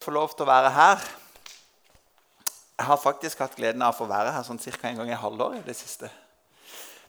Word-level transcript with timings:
få 0.00 0.14
lov 0.16 0.32
til 0.32 0.46
å 0.46 0.48
være 0.48 0.72
her. 0.72 1.02
Jeg 2.80 2.88
har 2.88 2.96
faktisk 2.96 3.42
hatt 3.42 3.56
gleden 3.56 3.82
av 3.84 3.92
å 3.92 3.98
få 3.98 4.06
være 4.08 4.32
her 4.32 4.44
sånn 4.46 4.60
ca. 4.62 4.88
en 4.88 4.96
gang 4.96 5.10
i 5.12 5.18
halvåret 5.22 5.60
i 5.60 5.66
det 5.66 5.76
siste. 5.76 6.08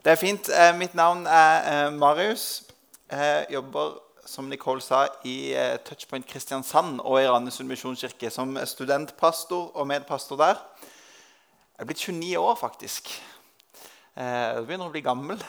Det 0.03 0.11
er 0.11 0.19
fint. 0.19 0.49
Eh, 0.49 0.73
mitt 0.75 0.93
navn 0.93 1.23
er 1.25 1.67
eh, 1.71 1.91
Marius. 1.95 2.63
Jeg 3.07 3.45
jobber 3.53 3.93
som 4.25 4.49
Nicole 4.49 4.81
sa, 4.83 5.05
i 5.23 5.53
eh, 5.55 5.77
Touchpoint 5.85 6.27
Kristiansand 6.27 6.99
og 6.99 7.21
i 7.21 7.29
Randesund 7.29 7.69
misjonskirke 7.71 8.29
som 8.29 8.57
studentpastor 8.65 9.71
og 9.71 9.87
medpastor 9.87 10.39
der. 10.41 10.59
Jeg 11.77 11.85
er 11.85 11.87
blitt 11.87 12.03
29 12.03 12.33
år, 12.39 12.57
faktisk. 12.59 13.13
Jeg 14.15 14.65
begynner 14.67 14.89
å 14.89 14.93
bli 14.93 15.01
gammel. 15.01 15.39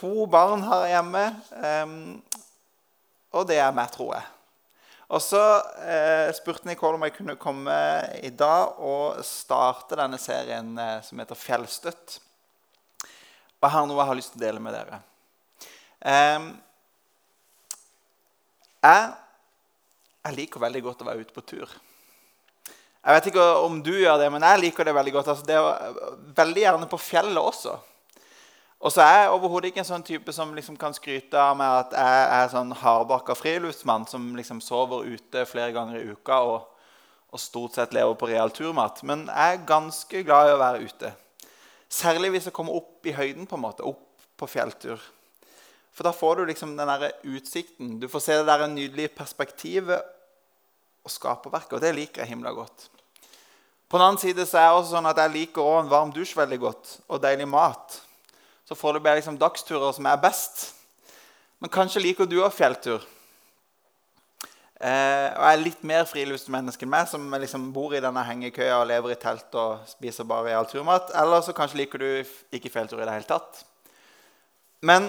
To 0.00 0.26
barn 0.26 0.64
har 0.66 0.82
jeg 0.84 0.96
hjemme, 0.96 1.22
og 3.32 3.46
det 3.48 3.60
er 3.62 3.72
meg, 3.76 3.92
tror 3.94 4.16
jeg. 4.16 4.26
Og 5.08 5.22
så 5.24 5.40
eh, 5.88 6.28
spurte 6.36 6.68
Nicole 6.68 6.98
om 6.98 7.04
jeg 7.06 7.14
kunne 7.16 7.38
komme 7.40 7.74
i 8.20 8.28
dag 8.28 8.76
og 8.84 9.22
starte 9.24 9.96
denne 9.96 10.18
serien 10.20 10.74
eh, 10.76 10.98
som 11.04 11.20
heter 11.20 11.38
'Fjellstøtt'. 11.38 12.18
Og 13.58 13.64
jeg 13.64 13.72
har 13.72 13.86
noe 13.88 13.98
jeg 14.02 14.10
har 14.10 14.18
lyst 14.18 14.34
til 14.34 14.42
å 14.42 14.44
dele 14.44 14.60
med 14.60 14.76
dere. 14.76 15.00
Eh, 16.04 16.50
jeg, 18.84 19.08
jeg, 20.26 20.36
liker 20.36 20.66
veldig 20.66 20.82
godt 20.84 21.00
å 21.02 21.08
være 21.08 21.24
ute 21.24 21.34
på 21.34 21.46
tur. 21.54 21.72
Jeg 22.98 23.16
vet 23.16 23.30
ikke 23.30 23.48
om 23.64 23.80
du 23.80 23.94
gjør 23.96 24.20
det, 24.20 24.28
men 24.34 24.44
jeg 24.44 24.60
liker 24.66 24.84
det 24.84 24.94
veldig 24.94 25.14
godt. 25.16 25.32
Altså, 25.32 25.48
det 25.48 25.56
er 25.56 26.36
Veldig 26.36 26.62
gjerne 26.66 26.90
på 26.92 27.00
fjellet 27.00 27.40
også. 27.40 27.78
Og 28.78 28.92
så 28.94 29.02
er 29.02 29.24
jeg 29.24 29.30
overhodet 29.34 29.72
ikke 29.72 29.82
en 29.82 29.88
sånn 29.88 30.04
type 30.06 30.32
som 30.34 30.52
liksom 30.54 30.76
kan 30.78 30.94
skryte 30.94 31.38
av 31.42 31.56
meg 31.58 31.80
at 31.80 31.94
jeg 31.98 32.26
er 32.36 32.50
sånn 32.52 32.70
hardbarka 32.78 33.34
friluftsmann 33.34 34.06
som 34.06 34.28
liksom 34.38 34.60
sover 34.62 35.08
ute 35.08 35.42
flere 35.50 35.74
ganger 35.74 35.98
i 35.98 36.12
uka 36.14 36.38
og, 36.46 36.68
og, 37.32 37.40
stort 37.42 37.74
sett 37.74 37.96
lever 37.96 38.14
på 38.20 38.28
real 38.30 38.54
turmat. 38.54 39.02
Men 39.02 39.26
jeg 39.26 39.56
er 39.56 39.66
ganske 39.66 40.22
glad 40.22 40.52
i 40.52 40.54
å 40.54 40.62
være 40.62 40.86
ute. 40.86 41.12
Særlig 41.90 42.36
hvis 42.36 42.48
jeg 42.50 42.54
kommer 42.54 42.78
opp 42.78 43.08
i 43.08 43.16
høyden, 43.16 43.48
på 43.50 43.58
en 43.58 43.66
måte, 43.66 43.82
opp 43.82 44.28
på 44.38 44.46
fjelltur. 44.46 45.02
For 45.90 46.06
da 46.06 46.14
får 46.14 46.38
du 46.38 46.46
liksom 46.52 46.78
den 46.78 46.94
der 46.94 47.16
utsikten. 47.26 47.96
Du 47.98 48.06
får 48.06 48.22
se 48.22 48.38
det 48.38 48.46
der 48.46 48.68
nydelige 48.70 49.10
perspektivet 49.18 49.98
og 51.02 51.10
skaperverket. 51.10 51.80
Og 51.80 51.82
det 51.82 51.96
liker 51.96 52.22
jeg 52.22 52.36
himla 52.36 52.54
godt. 52.54 52.92
På 53.88 53.98
den 53.98 54.06
annen 54.06 54.22
side 54.22 54.46
så 54.46 54.60
er 54.60 54.68
jeg 54.68 54.82
også 54.82 54.94
sånn 54.94 55.10
at 55.10 55.18
jeg 55.18 55.34
liker 55.34 55.64
også 55.64 55.82
en 55.82 55.96
varm 55.96 56.12
dusj 56.14 56.36
veldig 56.38 56.58
godt, 56.62 57.00
og 57.08 57.24
deilig 57.24 57.48
mat 57.50 58.04
så 58.68 58.76
får 58.76 58.92
du 58.92 59.00
bare 59.00 59.16
liksom 59.16 59.38
dagsturer 59.40 59.94
som 59.96 60.06
er 60.06 60.18
best. 60.20 60.74
Men 61.58 61.72
kanskje 61.72 62.02
liker 62.04 62.28
du 62.28 62.42
òg 62.42 62.52
fjelltur. 62.52 63.00
Eh, 64.78 65.28
og 65.32 65.40
jeg 65.42 65.54
er 65.54 65.62
litt 65.62 65.86
mer 65.88 66.04
friluftsmenneske 66.06 66.84
enn 66.84 66.92
meg, 66.92 67.08
som 67.08 67.24
liksom 67.32 67.64
bor 67.72 67.96
i 67.96 68.02
denne 68.04 68.22
hengekøya 68.28 68.76
og 68.82 68.90
lever 68.90 69.14
i 69.14 69.16
telt 69.22 69.56
og 69.56 69.88
spiser 69.88 70.28
bare 70.28 70.50
real 70.50 70.68
turmat. 70.68 71.08
Eller 71.16 71.40
så 71.42 71.56
kanskje 71.56 71.80
liker 71.80 72.04
du 72.04 72.36
ikke 72.54 72.74
fjelltur 72.76 73.00
i 73.00 73.08
det 73.08 73.16
hele 73.16 73.30
tatt. 73.30 73.64
Men 74.84 75.08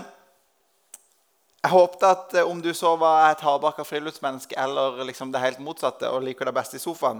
jeg 1.59 1.75
håpte 1.75 2.15
at 2.15 2.39
eh, 2.39 2.47
om 2.47 2.63
du 2.63 2.71
så 2.73 2.95
var 2.95 3.27
et 3.27 3.43
hardbarka 3.43 3.83
friluftsmenneske 3.83 4.55
eller 4.55 5.03
liksom 5.11 5.35
det 5.35 5.43
helt 5.43 5.59
motsatte 5.59 6.07
og 6.07 6.23
liker 6.23 6.47
det 6.47 6.55
best 6.55 6.79
i 6.79 6.81
sofaen, 6.81 7.19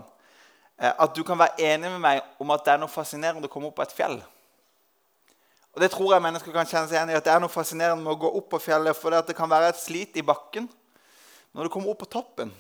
eh, 0.80 0.96
at 0.96 1.12
du 1.12 1.26
kan 1.28 1.44
være 1.44 1.60
enig 1.76 1.92
med 1.98 2.04
meg 2.08 2.24
om 2.40 2.56
at 2.56 2.64
det 2.64 2.78
er 2.78 2.86
noe 2.88 2.96
fascinerende 2.96 3.52
å 3.52 3.52
komme 3.52 3.74
opp 3.74 3.82
på 3.84 3.90
et 3.90 3.98
fjell. 4.00 4.22
Og 5.80 5.84
Det 5.86 5.94
tror 5.94 6.10
jeg 6.12 6.24
mennesker 6.26 6.52
kan 6.52 6.68
kjenne 6.68 6.90
seg 6.90 6.98
igjen 6.98 7.12
i. 7.14 7.16
at 7.16 7.24
Det 7.24 7.32
er 7.32 7.40
noe 7.40 7.48
fascinerende 7.48 8.04
med 8.04 8.12
å 8.12 8.20
gå 8.20 8.30
opp 8.36 8.50
på 8.52 8.58
fjellet. 8.60 8.98
For 9.00 9.16
det, 9.16 9.32
kan 9.36 9.48
være 9.48 9.70
et 9.72 9.80
slit 9.80 10.18
i 10.20 10.26
bakken 10.28 10.66
når 11.56 11.64
du 11.64 11.72
kommer 11.72 11.94
opp 11.94 12.02
på 12.04 12.10
toppen. 12.20 12.52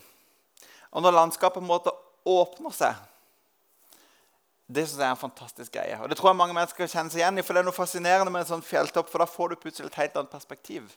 Og 0.96 1.04
når 1.04 1.18
landskapet 1.18 1.60
på 1.60 1.66
en 1.66 1.68
måte 1.68 1.92
åpner 2.24 2.72
seg. 2.72 2.96
Det 4.72 4.86
synes 4.86 5.02
jeg 5.02 5.08
er 5.10 5.18
en 5.18 5.20
fantastisk 5.20 5.76
greie. 5.76 6.00
Og 6.00 6.08
det 6.08 6.16
tror 6.16 6.32
jeg 6.32 6.40
mange 6.40 6.56
mennesker 6.56 6.86
kan 6.86 6.94
kjenne 6.94 7.12
seg 7.12 7.20
igjen 7.20 7.42
i. 7.42 7.44
For 7.44 7.52
det 7.52 7.60
er 7.60 7.68
noe 7.68 7.76
fascinerende 7.76 8.32
med 8.32 8.46
en 8.46 8.52
sånn 8.54 8.64
fjelltopp, 8.64 9.12
for 9.12 9.20
da 9.20 9.28
får 9.28 9.52
du 9.52 9.60
plutselig 9.66 9.92
et 9.92 10.00
helt 10.06 10.16
annet 10.16 10.32
perspektiv 10.32 10.88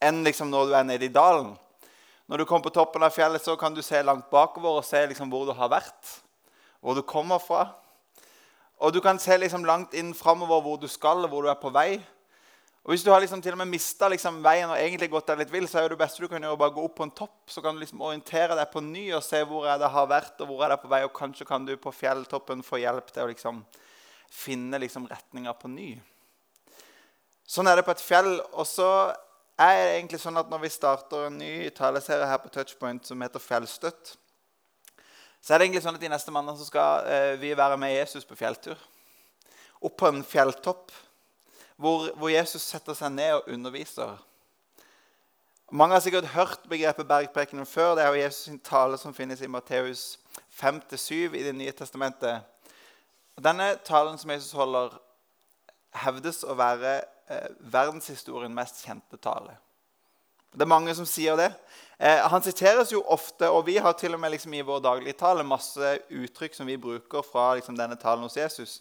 enn 0.00 0.22
liksom 0.24 0.48
når 0.54 0.70
du 0.70 0.78
er 0.78 0.86
nede 0.86 1.10
i 1.10 1.12
dalen. 1.12 1.50
Når 2.30 2.38
du 2.38 2.46
kommer 2.46 2.68
på 2.68 2.76
toppen 2.78 3.02
av 3.02 3.10
fjellet, 3.10 3.42
så 3.42 3.58
kan 3.58 3.74
du 3.74 3.82
se 3.82 3.98
langt 4.06 4.30
bakover 4.30 4.78
og 4.78 4.86
se 4.86 5.02
liksom 5.10 5.28
hvor 5.34 5.50
du 5.50 5.52
har 5.58 5.68
vært, 5.74 6.14
hvor 6.78 6.94
du 6.94 7.02
kommer 7.02 7.42
fra. 7.42 7.66
Og 8.80 8.94
du 8.94 9.00
kan 9.04 9.18
se 9.20 9.36
liksom 9.36 9.66
langt 9.68 9.94
inn 9.94 10.14
framover 10.16 10.62
hvor 10.64 10.80
du 10.80 10.88
skal, 10.88 11.24
og 11.24 11.32
hvor 11.32 11.44
du 11.44 11.50
er 11.52 11.60
på 11.60 11.72
vei. 11.74 12.00
Og 12.80 12.94
Hvis 12.94 13.02
du 13.04 13.10
har 13.12 13.20
liksom 13.20 13.42
til 13.44 13.52
og 13.52 13.60
med 13.60 13.68
mista 13.68 14.08
liksom 14.08 14.38
veien 14.40 14.70
og 14.70 14.78
egentlig 14.78 15.10
gått 15.12 15.26
deg 15.28 15.42
litt 15.42 15.52
vill, 15.52 15.66
så 15.68 15.82
er 15.82 15.92
det 15.92 15.98
beste 16.00 16.22
du 16.22 16.30
kan 16.32 16.40
gjøre, 16.40 16.56
bare 16.56 16.72
gå 16.72 16.84
opp 16.86 16.94
på 16.96 17.04
en 17.04 17.12
topp. 17.12 17.36
Så 17.52 17.60
kan 17.60 17.76
du 17.76 17.82
liksom 17.82 18.00
orientere 18.00 18.56
deg 18.56 18.70
på 18.72 18.80
ny 18.80 19.10
og 19.12 19.24
se 19.24 19.42
hvor 19.44 19.66
jeg 19.68 19.90
har 19.94 20.06
vært 20.08 20.40
og 20.40 20.48
hvor 20.48 20.64
jeg 20.64 20.72
er 20.72 20.80
på 20.80 20.92
vei. 20.94 21.02
Og 21.04 21.12
kanskje 21.16 21.46
kan 21.48 21.66
du 21.68 21.74
på 21.76 21.92
fjelltoppen 21.92 22.64
få 22.64 22.80
hjelp 22.80 23.12
til 23.12 23.26
å 23.26 23.30
liksom 23.30 23.60
finne 24.32 24.80
liksom 24.80 25.10
retninga 25.10 25.52
på 25.60 25.68
ny. 25.68 25.90
Sånn 27.44 27.68
er 27.68 27.76
det 27.76 27.84
på 27.84 27.92
et 27.92 28.00
fjell. 28.00 28.32
Og 28.56 28.64
så 28.64 28.88
er 29.60 29.76
det 29.76 29.94
egentlig 29.98 30.22
sånn 30.22 30.40
at 30.40 30.48
når 30.48 30.64
vi 30.64 30.72
starter 30.72 31.28
en 31.28 31.36
ny 31.36 31.68
taleserie 31.76 32.32
her 32.32 32.40
på 32.40 32.48
Touchpoint 32.54 33.04
som 33.04 33.20
heter 33.20 33.44
Fjellstøtt, 33.44 34.14
så 35.40 35.54
er 35.54 35.60
det 35.60 35.66
egentlig 35.66 35.82
sånn 35.84 35.96
at 35.96 36.02
De 36.02 36.10
neste 36.12 36.32
mandagene 36.34 36.66
skal 36.66 37.06
eh, 37.08 37.34
vi 37.40 37.54
være 37.56 37.78
med 37.80 37.94
Jesus 37.94 38.26
på 38.28 38.36
fjelltur. 38.36 38.80
Opp 39.80 39.96
på 39.96 40.10
en 40.10 40.24
fjelltopp 40.26 40.92
hvor, 41.80 42.10
hvor, 42.12 42.28
Jesus 42.28 42.66
setter 42.68 42.96
seg 42.96 43.14
ned 43.14 43.38
og 43.38 43.46
underviser. 43.48 44.18
Mange 45.72 45.96
har 45.96 46.02
sikkert 46.04 46.32
hørt 46.34 46.66
begrepet 46.68 47.08
bergprekenen 47.08 47.66
før. 47.66 47.94
Det 47.96 48.04
er 48.04 48.12
jo 48.12 48.20
Jesus' 48.20 48.50
sin 48.50 48.58
tale 48.60 48.98
som 49.00 49.14
finnes 49.16 49.40
i 49.40 49.48
Matteus 49.48 50.18
5-7 50.60 51.38
i 51.38 51.44
Det 51.46 51.54
nye 51.56 51.72
testamentet. 51.72 52.44
Denne 53.40 53.70
talen 53.86 54.18
som 54.18 54.30
Jesus 54.30 54.52
holder, 54.52 54.98
hevdes 56.04 56.42
å 56.44 56.54
være 56.58 56.98
eh, 57.32 57.48
verdenshistoriens 57.72 58.54
mest 58.54 58.84
kjente 58.84 59.16
tale. 59.16 59.56
Det 60.50 60.64
er 60.66 60.70
mange 60.70 60.94
som 60.98 61.06
sier 61.06 61.36
det. 61.38 61.50
Eh, 62.00 62.22
han 62.32 62.42
siteres 62.42 62.90
jo 62.90 63.04
ofte, 63.06 63.46
og 63.52 63.66
vi 63.68 63.76
har 63.78 63.92
til 63.98 64.16
og 64.16 64.20
med 64.22 64.32
liksom 64.34 64.54
i 64.56 64.64
vår 64.66 64.80
dagligtale 64.82 65.44
masse 65.46 65.92
uttrykk 66.10 66.56
som 66.56 66.66
vi 66.66 66.78
bruker 66.80 67.22
fra 67.22 67.52
liksom, 67.58 67.76
denne 67.78 67.98
talen 68.00 68.24
hos 68.26 68.38
Jesus. 68.40 68.80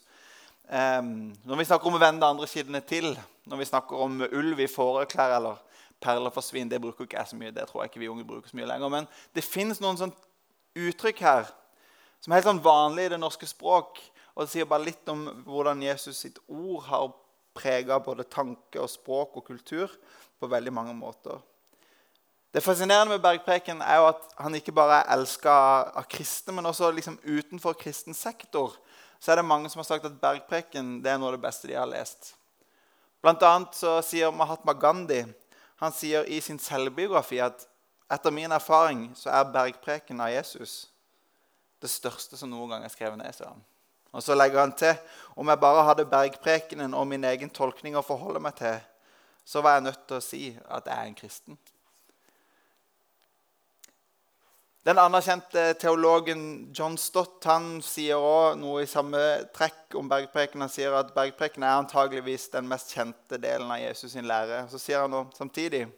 Eh, 0.66 1.02
når 1.04 1.60
vi 1.60 1.68
snakker 1.70 1.92
om 1.92 2.00
å 2.00 2.02
vende 2.02 2.26
andre 2.26 2.50
kildene 2.50 2.82
til, 2.82 3.12
når 3.50 3.62
vi 3.62 3.68
snakker 3.70 4.02
om 4.02 4.22
ulv 4.26 4.64
i 4.64 4.70
fåreklær 4.72 5.36
eller 5.38 5.62
perler 6.02 6.34
for 6.34 6.46
svin, 6.46 6.72
det 6.72 6.82
bruker 6.82 7.06
ikke 7.06 7.20
jeg 7.20 7.32
så 7.34 7.38
mye. 7.38 7.54
det 7.54 7.68
tror 7.70 7.84
jeg 7.84 7.92
ikke 7.92 8.02
vi 8.06 8.10
unge 8.10 8.26
bruker 8.26 8.50
så 8.50 8.58
mye 8.58 8.70
lenger, 8.72 8.90
Men 8.90 9.08
det 9.36 9.44
fins 9.44 9.82
noen 9.84 10.00
sånn 10.00 10.16
uttrykk 10.80 11.22
her 11.22 11.50
som 12.20 12.32
er 12.32 12.40
helt 12.40 12.50
sånn 12.50 12.64
vanlig 12.64 13.08
i 13.08 13.14
det 13.14 13.20
norske 13.20 13.48
språk. 13.48 14.00
Og 14.36 14.46
det 14.46 14.52
sier 14.54 14.68
bare 14.70 14.88
litt 14.88 15.08
om 15.12 15.26
hvordan 15.46 15.84
Jesus 15.84 16.24
sitt 16.24 16.40
ord 16.48 16.84
har 16.88 17.12
prega 17.56 18.00
både 18.00 18.28
tanke, 18.32 18.80
og 18.80 18.90
språk 18.92 19.38
og 19.40 19.46
kultur 19.48 19.92
på 20.40 20.48
veldig 20.48 20.74
mange 20.74 20.96
måter. 20.96 21.40
Det 22.54 22.64
fascinerende 22.66 23.14
med 23.14 23.22
bergpreken 23.22 23.82
er 23.86 24.00
jo 24.02 24.08
at 24.10 24.24
han 24.42 24.56
ikke 24.58 24.74
bare 24.74 25.04
er 25.04 25.12
elska 25.14 25.52
av 26.00 26.08
kristne, 26.10 26.56
men 26.58 26.66
også 26.66 26.90
liksom 26.92 27.20
utenfor 27.22 27.78
kristen 27.78 28.18
sektor 28.18 28.74
så 29.20 29.32
er 29.32 29.36
det 29.42 29.46
mange 29.46 29.70
som 29.70 29.84
har 29.84 29.86
sagt 29.86 30.08
at 30.08 30.18
bergpreken 30.22 30.98
det 31.04 31.12
er 31.12 31.20
noe 31.20 31.30
av 31.30 31.36
det 31.38 31.44
beste 31.44 31.68
de 31.70 31.76
har 31.78 31.90
lest. 31.90 32.34
Blant 33.22 33.44
annet 33.44 33.76
så 33.76 34.00
sier 34.02 34.32
Mahatma 34.34 34.74
Gandhi 34.74 35.26
han 35.80 35.94
sier 35.96 36.26
i 36.26 36.40
sin 36.42 36.60
selvbiografi 36.60 37.38
at 37.44 37.68
etter 38.12 38.34
min 38.34 38.52
erfaring 38.52 39.10
så 39.16 39.30
er 39.30 39.52
bergpreken 39.54 40.20
av 40.24 40.34
Jesus 40.34 40.88
det 41.80 41.92
største 41.92 42.40
som 42.40 42.50
noen 42.50 42.74
gang 42.74 42.84
er 42.84 42.92
skrevet 42.92 43.20
ned. 43.20 43.36
Sier 43.36 43.52
han. 43.52 43.62
Og 44.10 44.26
så 44.26 44.36
legger 44.36 44.64
han 44.64 44.74
til 44.74 44.96
om 45.38 45.52
jeg 45.52 45.62
bare 45.62 45.86
hadde 45.86 46.10
bergprekenen 46.10 46.98
og 46.98 47.08
min 47.08 47.28
egen 47.30 47.52
tolkning 47.54 47.96
å 47.96 48.04
forholde 48.04 48.42
meg 48.42 48.58
til, 48.58 48.80
så 49.46 49.62
var 49.62 49.78
jeg 49.78 49.86
nødt 49.86 50.08
til 50.08 50.18
å 50.18 50.24
si 50.24 50.42
at 50.66 50.90
jeg 50.90 50.96
er 50.96 51.12
en 51.12 51.20
kristen. 51.20 51.60
Den 54.88 54.98
anerkjente 54.98 55.74
teologen 55.76 56.72
John 56.74 56.96
Stott 56.98 57.44
han 57.50 57.82
sier 57.84 58.16
også 58.16 58.60
noe 58.62 58.86
i 58.86 58.88
samme 58.88 59.20
trekk 59.56 59.98
om 60.00 60.08
bergpreken. 60.08 60.64
Han 60.64 60.72
sier 60.72 60.96
at 60.96 61.12
bergpreken 61.16 61.66
er 61.68 61.82
antageligvis 61.82 62.48
den 62.54 62.70
mest 62.70 62.94
kjente 62.96 63.42
delen 63.44 63.68
av 63.68 63.82
Jesus' 63.82 64.16
sin 64.16 64.30
lære. 64.30 64.64
Så 64.72 64.80
sier 64.80 65.04
han 65.04 65.18
også, 65.20 65.42
samtidig 65.44 65.90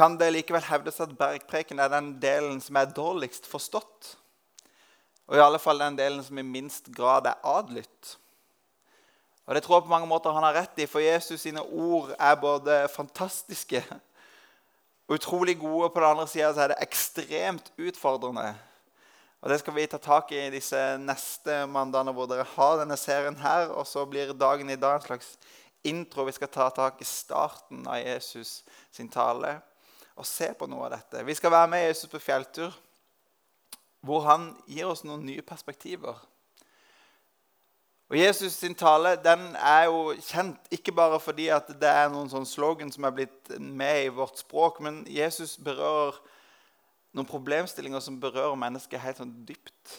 kan 0.00 0.14
det 0.16 0.30
likevel 0.32 0.62
hevdes 0.64 1.00
at 1.02 1.12
bergpreken 1.18 1.82
er 1.82 1.90
den 1.92 2.14
delen 2.22 2.60
som 2.62 2.78
er 2.78 2.92
dårligst 2.96 3.48
forstått. 3.50 4.14
Og 5.28 5.36
i 5.36 5.42
alle 5.44 5.60
fall 5.62 5.82
den 5.82 5.98
delen 5.98 6.22
som 6.24 6.38
i 6.40 6.46
minst 6.46 6.88
grad 6.94 7.26
er 7.28 7.40
adlydt. 7.44 8.16
Og 9.46 9.54
Det 9.54 9.64
tror 9.64 9.76
jeg 9.76 9.88
på 9.88 9.92
mange 9.92 10.06
måter 10.06 10.32
han 10.32 10.46
har 10.46 10.54
rett 10.54 10.78
i, 10.78 10.86
for 10.86 11.02
Jesus 11.02 11.42
sine 11.42 11.60
ord 11.60 12.14
er 12.18 12.36
både 12.38 12.86
fantastiske 12.94 13.82
utrolig 15.10 15.58
gode. 15.58 15.90
På 15.90 16.00
den 16.00 16.10
andre 16.10 16.26
sida 16.30 16.50
er 16.54 16.72
det 16.72 16.82
ekstremt 16.84 17.72
utfordrende. 17.78 18.54
Og 19.40 19.48
Det 19.50 19.60
skal 19.60 19.74
vi 19.74 19.86
ta 19.88 19.98
tak 19.98 20.32
i 20.36 20.50
disse 20.52 20.78
neste 21.00 21.64
mandagene 21.66 22.12
hvor 22.12 22.28
dere 22.28 22.44
har 22.56 22.76
denne 22.82 22.96
serien 23.00 23.36
her. 23.40 23.72
Og 23.72 23.86
så 23.88 24.04
blir 24.06 24.34
dagen 24.36 24.70
i 24.70 24.76
dag 24.76 24.98
en 24.98 25.06
slags 25.06 25.34
intro. 25.84 26.26
Vi 26.28 26.36
skal 26.36 26.52
ta 26.52 26.68
tak 26.70 27.00
i 27.00 27.08
starten 27.08 27.86
av 27.88 28.02
Jesus 28.04 28.62
sin 28.92 29.08
tale. 29.08 29.60
og 30.20 30.26
se 30.26 30.50
på 30.52 30.66
noe 30.68 30.84
av 30.84 30.90
dette. 30.92 31.22
Vi 31.24 31.32
skal 31.32 31.52
være 31.54 31.68
med 31.72 31.86
Jesus 31.86 32.10
på 32.12 32.18
fjelltur, 32.20 32.74
hvor 34.04 34.26
han 34.26 34.50
gir 34.68 34.90
oss 34.90 35.00
noen 35.06 35.22
nye 35.24 35.40
perspektiver. 35.40 36.18
Og 38.10 38.18
Jesus 38.18 38.56
sin 38.58 38.74
tale 38.74 39.14
den 39.22 39.52
er 39.54 39.84
jo 39.86 40.16
kjent 40.26 40.72
ikke 40.74 40.92
bare 40.98 41.20
fordi 41.22 41.46
at 41.54 41.68
det 41.78 41.90
er 41.90 42.08
noen 42.10 42.30
sånn 42.32 42.48
slogan 42.48 42.90
som 42.90 43.06
er 43.06 43.14
blitt 43.14 43.52
med 43.58 44.06
i 44.08 44.10
vårt 44.10 44.40
språk, 44.42 44.80
men 44.82 45.04
Jesus 45.06 45.54
berører 45.62 46.18
noen 47.14 47.28
problemstillinger 47.30 48.02
som 48.02 48.18
berører 48.22 48.58
mennesket 48.58 49.02
helt 49.02 49.20
sånn 49.22 49.36
dypt 49.46 49.94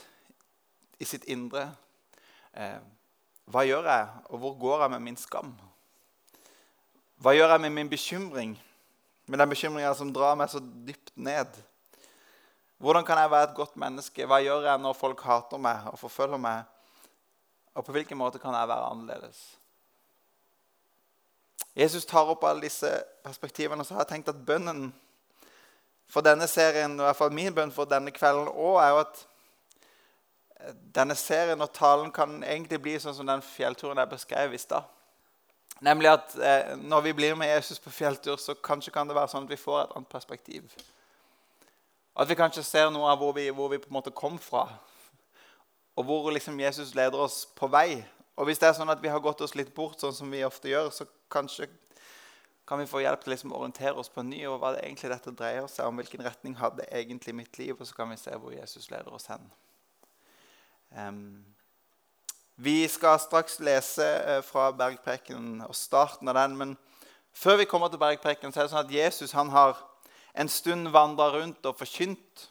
i 0.99 1.07
sitt 1.07 1.23
indre. 1.31 1.69
Eh, 2.51 2.83
hva 3.47 3.63
gjør 3.63 3.87
jeg, 3.87 4.11
og 4.27 4.43
hvor 4.43 4.59
går 4.59 4.83
jeg 4.83 4.93
med 4.97 5.05
min 5.07 5.19
skam? 5.19 5.55
Hva 7.23 7.31
gjør 7.37 7.55
jeg 7.55 7.63
med 7.63 7.75
min 7.77 7.89
bekymring, 7.91 8.57
med 9.31 9.39
den 9.39 9.55
bekymringa 9.55 9.95
som 9.95 10.11
drar 10.11 10.35
meg 10.35 10.51
så 10.51 10.59
dypt 10.59 11.15
ned? 11.15 11.55
Hvordan 12.81 13.07
kan 13.07 13.23
jeg 13.23 13.31
være 13.31 13.49
et 13.51 13.57
godt 13.57 13.79
menneske? 13.79 14.27
Hva 14.27 14.43
gjør 14.43 14.67
jeg 14.67 14.83
når 14.83 14.99
folk 14.99 15.23
hater 15.23 15.63
meg 15.63 15.87
og 15.93 15.99
forfølger 16.01 16.43
meg? 16.43 16.67
Og 17.75 17.85
på 17.85 17.95
hvilken 17.95 18.19
måte 18.19 18.39
kan 18.39 18.55
jeg 18.55 18.67
være 18.67 18.89
annerledes? 18.91 19.39
Jesus 21.75 22.05
tar 22.05 22.27
opp 22.27 22.43
alle 22.43 22.65
disse 22.65 22.89
perspektivene, 23.23 23.79
og 23.79 23.87
så 23.87 23.95
har 23.95 24.03
jeg 24.03 24.15
tenkt 24.15 24.31
at 24.33 24.45
bønnen 24.45 24.89
for 26.11 26.25
denne 26.25 26.47
serien, 26.51 26.97
i 26.99 27.05
hvert 27.05 27.15
fall 27.15 27.31
min 27.31 27.53
bønn 27.55 27.71
for 27.71 27.87
denne 27.87 28.11
kvelden 28.11 28.49
òg, 28.51 28.81
er 28.83 28.89
jo 28.91 29.03
at 29.05 29.21
denne 30.95 31.15
serien 31.15 31.63
og 31.63 31.71
talen 31.73 32.11
kan 32.13 32.41
egentlig 32.43 32.81
bli 32.83 32.97
sånn 32.99 33.15
som 33.15 33.29
den 33.29 33.43
fjellturen 33.45 34.01
jeg 34.01 34.11
beskrev 34.11 34.53
i 34.53 34.59
stad. 34.61 34.89
Nemlig 35.81 36.11
at 36.11 36.35
eh, 36.37 36.73
når 36.77 37.07
vi 37.07 37.13
blir 37.17 37.37
med 37.39 37.49
Jesus 37.49 37.79
på 37.81 37.89
fjelltur, 37.89 38.35
så 38.37 38.53
kanskje 38.53 38.93
kan 38.93 39.07
det 39.09 39.15
være 39.17 39.31
sånn 39.31 39.47
at 39.47 39.53
vi 39.53 39.57
får 39.57 39.79
et 39.79 39.95
annet 39.95 40.11
perspektiv. 40.11 40.75
At 42.13 42.29
vi 42.29 42.37
kanskje 42.37 42.67
ser 42.67 42.91
noe 42.93 43.09
av 43.09 43.17
hvor 43.23 43.33
vi, 43.33 43.47
hvor 43.49 43.71
vi 43.71 43.79
på 43.81 43.89
en 43.89 43.97
måte 43.97 44.13
kom 44.13 44.37
fra 44.39 44.67
og 45.95 46.07
hvor 46.07 46.31
liksom 46.31 46.59
Jesus 46.59 46.95
leder 46.95 47.19
oss 47.19 47.43
på 47.55 47.67
vei. 47.71 48.01
Og 48.39 48.47
hvis 48.47 48.61
det 48.61 48.69
er 48.69 48.75
sånn 48.77 48.89
at 48.89 49.01
vi 49.03 49.11
har 49.11 49.21
gått 49.23 49.41
oss 49.43 49.55
litt 49.59 49.73
bort, 49.75 49.99
sånn 49.99 50.15
som 50.15 50.31
vi 50.31 50.43
ofte 50.47 50.71
gjør, 50.71 50.89
så 50.95 51.05
kanskje 51.31 51.67
kan 52.67 52.79
vi 52.79 52.87
få 52.87 53.01
hjelp 53.03 53.23
til 53.23 53.33
liksom 53.33 53.51
å 53.51 53.59
orientere 53.59 53.99
oss 53.99 54.09
på 54.09 54.23
ny 54.23 54.45
over 54.47 54.61
hva 54.61 54.69
det 54.75 54.85
egentlig 54.85 55.09
dette 55.11 55.33
dreier 55.35 55.65
seg 55.67 55.89
om. 55.89 55.97
Hvilken 55.99 56.23
retning 56.23 56.55
hadde 56.55 56.85
egentlig 56.87 57.33
mitt 57.35 57.57
liv? 57.59 57.73
Og 57.75 57.87
så 57.89 57.97
kan 57.97 58.11
vi 58.13 58.19
se 58.21 58.31
hvor 58.31 58.53
Jesus 58.55 58.87
leder 58.93 59.11
oss 59.11 59.27
hen. 59.27 59.43
Um, 60.95 61.43
vi 62.55 62.85
skal 62.87 63.19
straks 63.19 63.59
lese 63.59 64.05
uh, 64.23 64.39
fra 64.45 64.69
bergprekenen 64.71 65.65
og 65.65 65.75
starten 65.75 66.31
av 66.31 66.39
den. 66.39 66.55
Men 66.61 66.73
før 67.35 67.59
vi 67.59 67.67
kommer 67.67 67.91
til 67.91 67.99
bergprekenen, 67.99 68.55
så 68.55 68.61
er 68.61 68.69
det 68.69 68.73
sånn 68.77 68.85
at 68.85 68.95
Jesus 68.95 69.35
han 69.35 69.51
har 69.51 69.75
en 70.31 70.51
stund 70.51 70.93
vandra 70.95 71.27
rundt 71.35 71.67
og 71.67 71.75
forkynt 71.79 72.47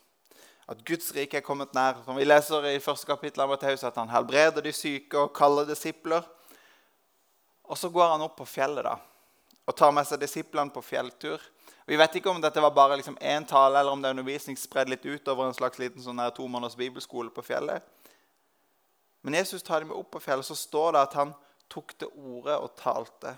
at 0.71 0.85
Guds 0.87 1.11
rike 1.17 1.41
er 1.41 1.45
kommet 1.45 1.75
nær. 1.75 1.99
Som 2.05 2.19
vi 2.19 2.27
leser 2.27 2.67
i 2.71 2.83
første 2.83 3.09
kapittel 3.09 3.43
av 3.43 3.51
Matteus, 3.51 3.83
at 3.87 3.97
han 3.99 4.11
helbreder 4.13 4.63
de 4.63 4.73
syke 4.75 5.19
og 5.19 5.33
kaller 5.35 5.67
disipler. 5.69 6.27
Og 7.71 7.79
så 7.79 7.91
går 7.91 8.13
han 8.13 8.23
opp 8.27 8.37
på 8.39 8.49
fjellet 8.51 8.87
da, 8.87 8.97
og 9.67 9.77
tar 9.79 9.93
med 9.95 10.07
seg 10.07 10.19
disiplene 10.23 10.75
på 10.75 10.83
fjelltur. 10.83 11.43
Vi 11.87 11.99
vet 11.99 12.17
ikke 12.19 12.31
om 12.31 12.41
dette 12.43 12.63
var 12.63 12.75
bare 12.75 12.99
liksom 12.99 13.19
én 13.19 13.47
tale, 13.47 13.79
eller 13.79 13.95
om 13.95 14.03
det 14.03 14.11
er 14.11 14.17
undervisning 14.17 14.59
spredd 14.59 14.91
litt 14.91 15.07
utover 15.07 15.47
en 15.47 15.55
slags 15.55 15.79
liten 15.79 16.03
sånn 16.03 16.23
to 16.35 16.47
måneders 16.47 16.79
bibelskole 16.79 17.31
på 17.35 17.45
fjellet. 17.47 17.83
Men 19.23 19.37
Jesus 19.39 19.63
tar 19.63 19.85
dem 19.85 19.95
opp 19.95 20.11
på 20.15 20.23
fjellet, 20.23 20.47
så 20.47 20.57
står 20.59 20.95
det 20.95 21.03
at 21.03 21.17
han 21.19 21.35
tok 21.71 21.95
til 21.99 22.11
orde 22.15 22.57
og 22.59 22.75
talte. 22.79 23.35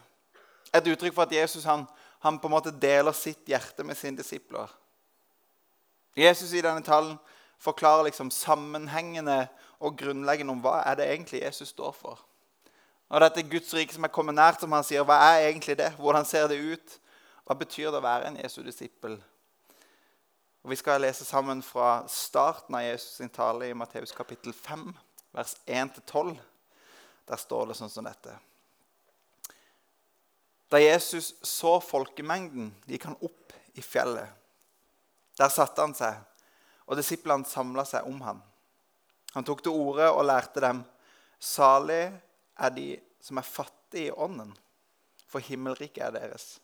Et 0.72 0.88
uttrykk 0.88 1.16
for 1.16 1.26
at 1.26 1.34
Jesus 1.36 1.64
han, 1.68 1.84
han 2.24 2.38
på 2.40 2.48
en 2.48 2.56
måte 2.56 2.72
deler 2.72 3.12
sitt 3.16 3.48
hjerte 3.48 3.84
med 3.84 3.98
sine 3.98 4.20
disipler. 4.20 4.70
Jesus 6.16 6.52
i 6.52 6.60
denne 6.64 6.82
talen 6.84 7.16
forklarer 7.62 8.08
liksom 8.08 8.30
sammenhengende 8.30 9.46
og 9.82 9.96
grunnleggende 9.98 10.52
om 10.52 10.60
hva 10.62 10.82
er 10.86 10.98
det 10.98 11.08
egentlig 11.08 11.42
Jesus 11.42 11.72
står 11.72 11.92
for. 11.96 12.20
Og 13.12 13.20
dette 13.20 13.44
Guds 13.44 13.72
rike 13.76 13.94
som 13.94 14.06
er 14.06 14.12
kommet 14.12 14.36
nært, 14.36 14.60
som 14.60 14.72
han 14.72 14.84
sier, 14.86 15.04
hva 15.04 15.18
er 15.34 15.48
egentlig 15.48 15.76
det? 15.78 15.90
Hvordan 15.98 16.24
ser 16.28 16.48
det 16.48 16.60
ut? 16.60 16.98
Hva 17.44 17.56
betyr 17.58 17.90
det 17.90 18.00
å 18.00 18.04
være 18.04 18.30
en 18.30 18.38
Jesu 18.40 18.62
disippel? 18.64 19.18
Og 20.62 20.70
Vi 20.70 20.78
skal 20.78 21.02
lese 21.02 21.24
sammen 21.26 21.62
fra 21.62 22.04
starten 22.08 22.74
av 22.78 22.84
Jesus' 22.86 23.18
sin 23.18 23.28
tale 23.28 23.68
i 23.68 23.74
Matteus 23.74 24.14
kapittel 24.14 24.54
5, 24.54 24.92
vers 25.34 25.56
1-12. 25.66 26.36
Der 27.28 27.40
står 27.40 27.68
det 27.68 27.76
sånn 27.78 27.90
som 27.90 28.06
dette. 28.06 28.36
Da 30.72 30.80
Jesus 30.80 31.34
så 31.44 31.76
folkemengden, 31.84 32.70
gikk 32.88 33.10
han 33.10 33.18
opp 33.20 33.52
i 33.74 33.82
fjellet. 33.84 34.30
Der 35.38 35.48
satte 35.48 35.80
han 35.80 35.94
seg, 35.96 36.18
og 36.86 36.98
disiplene 36.98 37.48
samla 37.48 37.84
seg 37.88 38.08
om 38.08 38.20
ham. 38.26 38.42
Han 39.32 39.46
tok 39.48 39.62
til 39.64 39.72
orde 39.72 40.10
og 40.10 40.26
lærte 40.28 40.60
dem.: 40.60 40.82
Salig 41.40 42.12
er 42.58 42.70
de 42.70 42.88
som 43.20 43.38
er 43.38 43.46
fattige 43.46 44.10
i 44.10 44.10
ånden, 44.10 44.52
for 45.26 45.38
himmelriket 45.38 46.04
er 46.04 46.10
deres. 46.10 46.60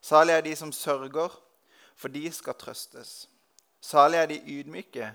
Salig 0.00 0.32
er 0.32 0.44
de 0.46 0.54
som 0.56 0.72
sørger, 0.72 1.32
for 1.96 2.08
de 2.08 2.30
skal 2.32 2.54
trøstes. 2.54 3.28
Salig 3.80 4.18
er 4.18 4.26
de 4.26 4.42
ydmyke, 4.46 5.10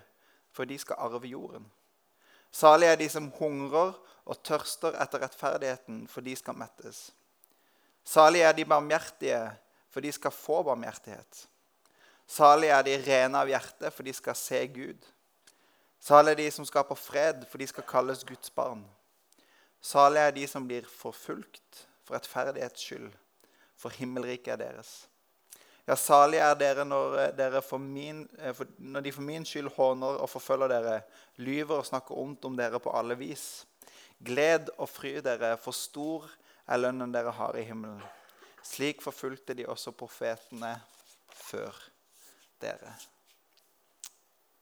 for 0.51 0.65
de 0.65 0.77
skal 0.77 0.99
arve 0.99 1.27
jorden. 1.27 1.71
Salig 2.51 2.87
er 2.87 2.95
de 2.95 3.09
som 3.09 3.31
hungrer 3.39 3.93
og 4.25 4.43
tørster 4.43 4.95
etter 5.01 5.23
rettferdigheten, 5.23 6.07
for 6.07 6.21
de 6.21 6.35
skal 6.35 6.57
mettes. 6.57 7.11
Salig 8.03 8.43
er 8.43 8.51
de 8.51 8.65
barmhjertige, 8.65 9.51
for 9.89 10.03
de 10.03 10.11
skal 10.11 10.31
få 10.31 10.61
barmhjertighet. 10.63 11.47
Salig 12.33 12.71
er 12.73 12.81
de 12.85 12.95
rene 12.97 13.37
av 13.37 13.49
hjerte, 13.51 13.91
for 13.93 14.07
de 14.07 14.13
skal 14.15 14.37
se 14.37 14.59
Gud. 14.73 15.05
Salig 16.01 16.33
er 16.33 16.39
de 16.39 16.49
som 16.55 16.65
skaper 16.65 16.97
fred, 16.97 17.43
for 17.49 17.61
de 17.61 17.67
skal 17.69 17.85
kalles 17.85 18.23
Guds 18.25 18.49
barn. 18.55 18.81
Salig 19.83 20.23
er 20.23 20.33
de 20.33 20.47
som 20.49 20.65
blir 20.65 20.87
forfulgt 20.89 21.83
for 22.01 22.17
rettferdighets 22.17 22.87
skyld, 22.87 23.11
for 23.77 23.93
himmelriket 23.93 24.55
er 24.55 24.63
deres. 24.63 24.93
Ja, 25.85 25.97
salig 25.99 26.39
er 26.39 26.55
dere 26.55 26.87
når, 26.87 27.19
eh, 27.19 27.31
dere 27.35 27.61
for 27.61 27.77
min, 27.77 28.25
eh, 28.39 28.65
når 28.79 29.01
de 29.03 29.11
for 29.11 29.21
min 29.21 29.45
skyld 29.45 29.69
håner 29.75 30.17
og 30.23 30.29
forfølger 30.31 30.71
dere, 30.71 31.01
lyver 31.37 31.77
og 31.77 31.85
snakker 31.85 32.17
ondt 32.17 32.45
om 32.45 32.57
dere 32.57 32.79
på 32.79 32.97
alle 32.97 33.17
vis. 33.19 33.65
Gled 34.23 34.71
og 34.77 34.89
fry 34.89 35.19
dere, 35.19 35.57
for 35.57 35.75
stor 35.75 36.29
er 36.67 36.79
lønnen 36.79 37.11
dere 37.11 37.31
har 37.31 37.53
i 37.59 37.67
himmelen. 37.67 38.01
Slik 38.63 39.01
forfulgte 39.01 39.53
de 39.53 39.67
også 39.67 39.91
profetene 39.91 40.79
før 41.29 41.92
dere. 42.63 42.93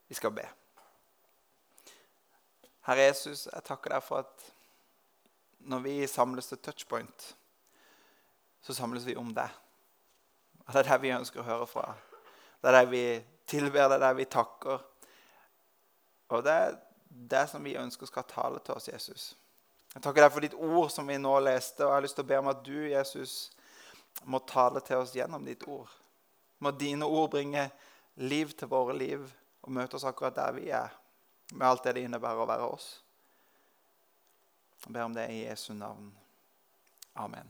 Vi 0.09 0.17
skal 0.17 0.33
be. 0.35 0.47
Herre 2.87 3.07
Jesus, 3.11 3.45
jeg 3.45 3.63
takker 3.63 3.93
deg 3.93 4.03
for 4.03 4.25
at 4.25 4.47
når 5.69 5.83
vi 5.85 5.95
samles 6.09 6.49
til 6.49 6.57
touchpoint, 6.57 7.27
så 8.61 8.73
samles 8.73 9.05
vi 9.05 9.15
om 9.17 9.29
deg. 9.33 9.49
Det 10.71 10.81
er 10.81 10.87
det 10.87 11.01
vi 11.03 11.13
ønsker 11.13 11.41
å 11.41 11.45
høre 11.45 11.67
fra. 11.69 11.85
Det 12.61 12.69
er 12.69 12.77
det 12.79 12.89
vi 12.91 13.03
tilber, 13.49 13.89
det 13.89 13.99
er 13.99 14.03
det 14.07 14.15
vi 14.17 14.25
takker. 14.31 14.81
Og 16.31 16.43
det 16.45 16.57
er 16.65 16.75
det 17.31 17.45
som 17.51 17.63
vi 17.63 17.77
ønsker 17.77 18.09
skal 18.09 18.27
tale 18.29 18.61
til 18.65 18.77
oss, 18.77 18.89
Jesus. 18.89 19.23
Jeg 19.91 20.03
takker 20.05 20.23
deg 20.23 20.31
for 20.31 20.45
ditt 20.45 20.55
ord 20.55 20.91
som 20.93 21.09
vi 21.09 21.17
nå 21.19 21.33
leste, 21.43 21.83
og 21.83 21.89
jeg 21.89 21.97
har 21.97 22.05
lyst 22.05 22.17
til 22.17 22.25
å 22.25 22.29
be 22.29 22.39
om 22.39 22.51
at 22.53 22.61
du, 22.63 22.77
Jesus, 22.87 23.33
må 24.23 24.39
tale 24.47 24.81
til 24.85 25.01
oss 25.01 25.15
gjennom 25.15 25.43
ditt 25.45 25.65
ord. 25.67 25.89
Må 26.63 26.71
dine 26.77 27.07
ord 27.07 27.31
bringe 27.33 27.67
liv 28.15 28.51
til 28.57 28.69
våre 28.71 28.95
liv 28.97 29.23
og 29.61 29.71
møte 29.75 29.97
oss 29.97 30.07
akkurat 30.07 30.35
der 30.35 30.55
vi 30.57 30.69
er, 30.73 30.91
med 31.53 31.67
alt 31.67 31.83
det 31.85 31.95
det 31.97 32.05
innebærer 32.07 32.43
å 32.43 32.49
være 32.49 32.67
oss. 32.71 32.89
Jeg 34.85 34.93
ber 34.95 35.05
om 35.05 35.15
det 35.15 35.27
i 35.29 35.43
Jesu 35.43 35.73
navn. 35.77 36.09
Amen. 37.19 37.49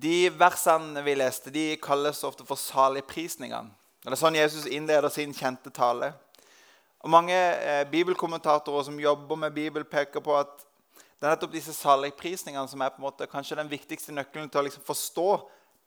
De 0.00 0.30
versene 0.32 1.02
vi 1.04 1.16
leste, 1.18 1.50
de 1.52 1.74
kalles 1.82 2.22
ofte 2.24 2.46
for 2.46 2.60
saligprisningene. 2.60 3.74
Det 4.00 4.14
er 4.14 4.16
sånn 4.16 4.38
Jesus 4.38 4.64
innleder 4.70 5.12
sin 5.12 5.34
kjente 5.36 5.72
tale. 5.76 6.14
Og 7.04 7.10
Mange 7.12 7.36
eh, 7.36 7.82
bibelkommentatorer 7.90 8.86
som 8.86 9.00
jobber 9.00 9.36
med 9.36 9.52
Bibel, 9.52 9.84
peker 9.84 10.24
på 10.24 10.38
at 10.38 10.64
det 11.20 11.26
er 11.26 11.34
nettopp 11.34 11.52
disse 11.52 11.74
saligprisningene 11.76 12.68
som 12.68 12.80
er 12.80 12.94
på 12.94 13.02
en 13.02 13.08
måte 13.10 13.28
kanskje 13.28 13.58
den 13.58 13.68
viktigste 13.68 14.14
nøkkelen 14.16 14.48
til 14.48 14.62
å 14.62 14.64
liksom 14.64 14.86
forstå 14.86 15.26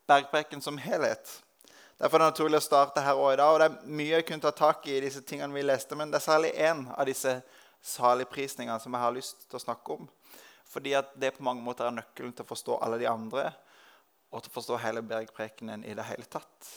bergpreken 0.08 0.62
som 0.62 0.78
helhet. 0.78 1.44
Derfor 1.98 2.18
er 2.18 2.24
det 2.24 2.32
naturlig 2.34 2.60
å 2.60 2.66
starte 2.66 3.04
her 3.04 3.20
og 3.20 3.34
i 3.34 3.38
dag. 3.40 3.54
og 3.54 3.60
Det 3.62 3.68
er 3.70 3.92
mye 4.00 4.16
jeg 4.18 4.26
kunne 4.28 4.44
ta 4.44 4.52
tak 4.52 4.88
i 4.88 4.98
i 4.98 5.04
disse 5.06 5.22
tingene 5.22 5.54
vi 5.54 5.64
leste, 5.64 5.96
men 5.96 6.12
det 6.12 6.20
er 6.20 6.26
særlig 6.26 6.54
én 6.58 6.86
av 6.92 7.06
disse 7.08 7.38
saligprisningene 7.84 8.80
som 8.80 8.94
jeg 8.96 9.04
har 9.04 9.16
lyst 9.16 9.46
til 9.48 9.60
å 9.60 9.64
snakke 9.64 10.00
om. 10.00 10.10
Fordi 10.74 10.96
at 10.98 11.14
det 11.20 11.36
på 11.38 11.46
mange 11.46 11.64
måter 11.64 11.88
er 11.88 11.96
nøkkelen 11.96 12.34
til 12.34 12.46
å 12.46 12.50
forstå 12.50 12.80
alle 12.82 13.00
de 13.00 13.08
andre, 13.08 13.52
og 14.34 14.42
til 14.42 14.52
å 14.52 14.58
forstå 14.58 14.82
hele 14.82 15.06
bergprekenen 15.06 15.86
i 15.86 15.94
det 15.94 16.08
hele 16.10 16.26
tatt. 16.26 16.72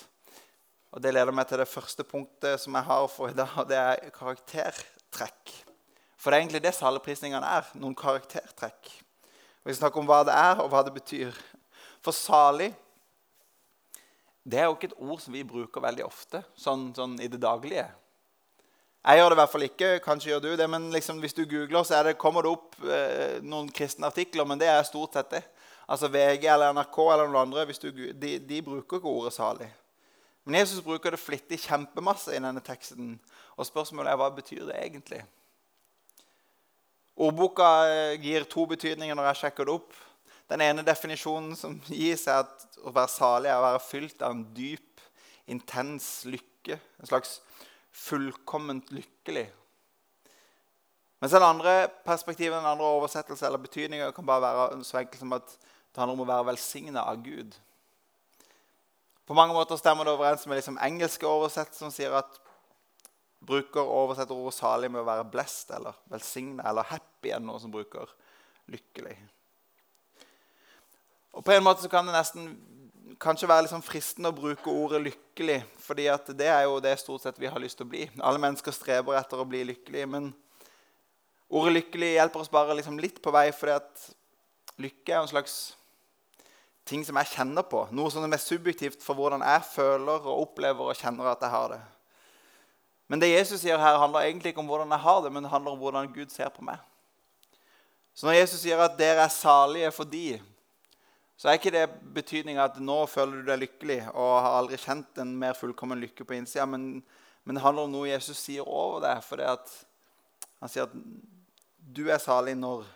Og 0.93 1.03
Det 1.03 1.13
leder 1.13 1.33
meg 1.33 1.49
til 1.49 1.59
det 1.59 1.69
første 1.69 2.05
punktet 2.05 2.61
som 2.61 2.77
jeg 2.77 2.89
har 2.89 3.09
for 3.09 3.33
i 3.33 3.37
dag, 3.37 3.51
og 3.57 3.69
det 3.69 3.77
er 3.77 4.11
karaktertrekk. 4.15 5.53
For 6.17 6.31
det 6.31 6.37
er 6.37 6.45
egentlig 6.45 6.63
det 6.65 6.75
saligprisningene 6.77 7.51
er. 7.59 7.67
Noen 7.75 7.95
karaktertrekk. 7.95 8.91
Vi 9.65 9.73
Vi 9.73 9.75
snakker 9.75 10.01
om 10.01 10.07
hva 10.07 10.23
det 10.25 10.33
er, 10.33 10.61
og 10.63 10.71
hva 10.71 10.85
det 10.85 10.95
betyr. 10.95 11.35
For 12.01 12.13
salig 12.13 12.75
det 14.47 14.59
er 14.61 14.69
jo 14.69 14.77
ikke 14.77 14.93
et 14.93 15.01
ord 15.03 15.23
som 15.23 15.35
vi 15.35 15.43
bruker 15.47 15.83
veldig 15.83 16.05
ofte 16.07 16.45
sånn, 16.55 16.93
sånn 16.95 17.17
i 17.19 17.27
det 17.31 17.41
daglige. 17.43 17.89
Jeg 19.07 19.21
gjør 19.21 19.31
det 19.31 19.37
i 19.37 19.39
hvert 19.39 19.51
fall 19.53 19.65
ikke. 19.67 19.89
Kanskje 20.03 20.31
gjør 20.33 20.43
du 20.43 20.49
det. 20.59 20.67
Men 20.71 20.87
liksom, 20.95 21.19
hvis 21.23 21.35
du 21.35 21.45
googler, 21.47 21.83
så 21.87 22.03
det, 22.03 22.17
kommer 22.19 22.43
det 22.43 22.53
opp 22.55 22.79
eh, 22.83 23.37
noen 23.43 23.69
kristne 23.75 24.09
artikler. 24.11 24.47
Men 24.47 24.59
det 24.59 24.67
er 24.71 24.87
stort 24.87 25.15
sett 25.15 25.31
det. 25.35 25.43
Altså 25.87 26.11
VG 26.11 26.49
eller 26.51 26.75
NRK 26.75 26.99
eller 27.05 27.31
noen 27.31 27.45
andre 27.45 27.67
du, 27.71 28.01
de, 28.11 28.33
de, 28.43 28.63
bruker 28.63 28.99
ikke 28.99 29.11
ordet 29.11 29.35
'salig'. 29.35 29.71
Men 30.45 30.61
Jesus 30.61 30.83
bruker 30.83 31.11
det 31.11 31.23
flittig 31.23 31.59
kjempemasse 31.63 32.35
i 32.35 32.43
denne 32.43 32.63
teksten. 32.63 33.15
Og 33.57 33.67
spørsmålet 33.67 34.13
er 34.13 34.19
hva 34.19 34.31
betyr 34.35 34.67
det 34.67 34.79
egentlig? 34.79 35.23
Ordboka 37.17 37.71
eh, 37.91 38.19
gir 38.23 38.45
to 38.45 38.67
betydninger 38.67 39.15
når 39.15 39.31
jeg 39.31 39.43
sjekker 39.43 39.67
det 39.67 39.75
opp. 39.75 39.95
Den 40.51 40.63
ene 40.63 40.85
definisjonen 40.87 41.57
som 41.59 41.75
gis, 41.91 42.27
er 42.31 42.45
at 42.45 42.81
å 42.87 42.93
være 42.95 43.11
salig 43.11 43.51
er 43.51 43.59
å 43.59 43.67
være 43.67 43.83
fylt 43.83 44.23
av 44.23 44.35
en 44.37 44.45
dyp, 44.55 45.03
intens 45.51 46.25
lykke. 46.29 46.79
En 47.01 47.11
slags 47.11 47.41
fullkomment 47.97 48.93
lykkelig. 48.95 49.47
Mens 51.23 51.33
den 51.33 51.43
andre 51.43 51.89
perspektivet, 52.05 52.59
den 52.59 52.69
andre 52.69 52.89
oversettelse 52.99 53.47
eller 53.49 53.63
betydninga 53.63 54.11
kan 54.15 54.27
bare 54.27 54.45
være 54.45 54.85
så 54.85 55.01
enkelt 55.01 55.23
som 55.23 55.33
at 55.33 55.55
det 55.57 56.03
handler 56.03 56.19
om 56.19 56.27
å 56.27 56.29
være 56.29 56.51
velsigna 56.51 57.07
av 57.09 57.23
Gud. 57.25 57.55
På 59.27 59.35
mange 59.35 59.57
måter 59.57 59.79
stemmer 59.81 60.07
det 60.07 60.13
overens 60.13 60.45
med 60.47 60.61
liksom 60.61 60.77
engelske 60.85 61.27
oversettelser 61.27 61.87
som 61.87 61.95
sier 61.95 62.15
at 62.15 62.37
bruker 63.47 63.81
oversetter 63.81 64.37
ordet 64.37 64.55
'salig' 64.55 64.91
med 64.91 65.01
å 65.01 65.09
være 65.09 65.25
'blessed' 65.31 65.75
eller 65.77 65.95
'velsigna' 66.11 66.69
eller 66.69 66.83
'happy' 66.83 67.35
enn 67.35 67.47
noen 67.47 67.61
som 67.61 67.73
bruker 67.73 68.07
'lykkelig'. 68.69 69.19
Og 71.37 71.45
På 71.45 71.53
en 71.53 71.65
måte 71.65 71.85
så 71.85 71.91
kan 71.93 72.07
det 72.09 72.17
nesten 72.17 72.55
kanskje 73.21 73.49
være 73.49 73.67
liksom 73.67 73.83
fristende 73.85 74.31
å 74.33 74.37
bruke 74.37 74.73
ordet 74.73 75.03
'lykkelig', 75.03 75.65
fordi 75.79 76.09
det 76.33 76.49
er 76.49 76.63
jo 76.65 76.81
det 76.81 76.99
stort 76.99 77.23
sett 77.23 77.39
vi 77.39 77.47
har 77.47 77.61
lyst 77.61 77.77
til 77.77 77.87
å 77.87 77.89
bli. 77.93 78.11
Alle 78.21 78.41
mennesker 78.41 78.73
streber 78.73 79.17
etter 79.17 79.41
å 79.41 79.49
bli 79.49 79.65
lykkelige. 79.65 80.07
Men 80.07 80.35
ordet 81.51 81.75
'lykkelig' 81.75 82.17
hjelper 82.17 82.41
oss 82.41 82.49
bare 82.49 82.77
liksom 82.77 82.99
litt 82.99 83.21
på 83.23 83.33
vei, 83.33 83.51
fordi 83.53 83.73
at 83.73 84.11
lykke 84.79 85.13
er 85.13 85.21
en 85.21 85.29
slags 85.29 85.77
ting 86.87 87.05
som 87.05 87.17
jeg 87.17 87.33
kjenner 87.35 87.63
på. 87.63 87.87
Noe 87.93 88.11
som 88.11 88.25
er 88.25 88.41
subjektivt 88.41 89.03
for 89.03 89.15
hvordan 89.15 89.45
jeg 89.45 89.63
føler 89.75 90.25
og 90.25 90.41
opplever 90.49 90.89
og 90.89 90.97
kjenner 90.97 91.33
at 91.33 91.41
jeg 91.43 91.51
har 91.51 91.69
det. 91.69 91.81
Men 93.09 93.21
det 93.21 93.31
Jesus 93.31 93.61
sier 93.61 93.79
her, 93.79 93.99
handler 93.99 94.21
egentlig 94.27 94.55
ikke 94.55 94.65
om 94.65 94.67
hvordan 94.71 94.91
jeg 94.91 95.05
har 95.05 95.23
det, 95.23 95.33
men 95.33 95.43
det 95.43 95.51
handler 95.51 95.73
om 95.73 95.79
hvordan 95.79 96.13
Gud 96.13 96.31
ser 96.31 96.49
på 96.49 96.63
meg. 96.63 96.79
Så 98.15 98.27
når 98.27 98.41
Jesus 98.41 98.61
sier 98.61 98.81
at 98.81 98.97
dere 98.99 99.27
er 99.27 99.29
salige 99.29 99.91
fordi, 99.93 100.41
så 101.37 101.51
er 101.51 101.59
ikke 101.59 101.73
det 101.75 101.85
betydninga 102.17 102.65
at 102.65 102.79
nå 102.81 103.03
føler 103.13 103.43
du 103.43 103.51
deg 103.51 103.61
lykkelig 103.61 103.99
og 104.15 104.31
har 104.41 104.55
aldri 104.57 104.79
kjent 104.81 105.19
en 105.21 105.35
mer 105.37 105.57
fullkommen 105.59 106.01
lykke 106.01 106.25
på 106.25 106.37
innsida, 106.39 106.65
men, 106.69 107.03
men, 107.45 107.59
det 107.59 107.65
handler 107.65 107.85
om 107.85 107.93
noe 107.93 108.09
Jesus 108.09 108.41
sier 108.41 108.65
over 108.65 109.03
deg. 109.05 109.21
For 109.25 109.41
det 109.41 109.51
at 109.53 109.75
han 110.63 110.73
sier 110.73 110.89
at 110.89 110.97
du 111.77 112.07
er 112.09 112.23
salig 112.23 112.57
når 112.59 112.87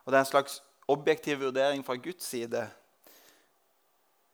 Og 0.00 0.12
det 0.12 0.16
er 0.16 0.24
en 0.24 0.30
slags 0.30 0.62
objektiv 0.88 1.42
vurdering 1.44 1.84
fra 1.84 1.94
Guds 2.00 2.24
side 2.24 2.64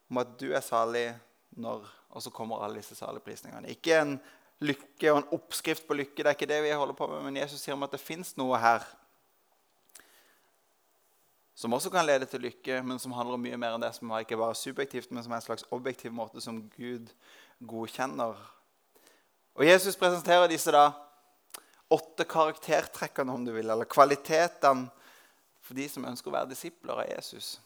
om 0.08 0.22
at 0.22 0.36
du 0.38 0.52
er 0.54 0.62
salig 0.62 1.08
når 1.58 1.82
Og 2.16 2.22
så 2.22 2.30
kommer 2.30 2.62
alle 2.62 2.78
disse 2.78 2.94
saligprisningene. 2.96 3.68
Ikke 3.68 3.98
en 3.98 4.14
lykke 4.64 5.10
og 5.12 5.18
en 5.18 5.34
oppskrift 5.36 5.84
på 5.84 5.98
lykke. 5.98 6.22
Det 6.22 6.30
er 6.30 6.38
ikke 6.38 6.48
det 6.48 6.62
vi 6.64 6.70
holder 6.70 6.96
på 6.96 7.10
med, 7.10 7.26
men 7.26 7.36
Jesus 7.36 7.60
sier 7.60 7.74
om 7.74 7.84
at 7.84 7.92
det 7.92 8.00
fins 8.00 8.30
noe 8.38 8.56
her 8.62 8.86
som 11.56 11.72
også 11.72 11.90
kan 11.90 12.04
lede 12.04 12.28
til 12.28 12.44
lykke, 12.44 12.82
men 12.84 12.98
som 13.00 13.14
handler 13.16 13.38
om 13.38 13.44
mye 13.46 13.56
mer 13.56 13.74
enn 13.74 13.84
det 13.84 13.94
som 13.96 14.10
er 14.12 14.26
ikke 14.26 14.36
bare 14.36 14.54
subjektivt, 14.58 15.08
men 15.10 15.24
som 15.24 15.32
er 15.32 15.40
en 15.40 15.46
slags 15.46 15.64
objektiv 15.72 16.12
måte 16.12 16.42
som 16.44 16.60
Gud 16.76 17.08
godkjenner. 17.64 18.36
Og 19.56 19.64
Jesus 19.64 19.96
presenterer 19.96 20.50
disse 20.52 20.72
da 20.74 20.90
åtte 21.90 22.26
karaktertrekkene, 22.28 23.32
om 23.32 23.46
du 23.46 23.54
vil, 23.54 23.70
eller 23.70 23.88
kvalitetene 23.88 24.90
for 25.64 25.78
de 25.78 25.88
som 25.88 26.04
ønsker 26.06 26.30
å 26.30 26.36
være 26.36 26.52
disipler 26.52 27.00
av 27.00 27.08
Jesus. 27.08 27.56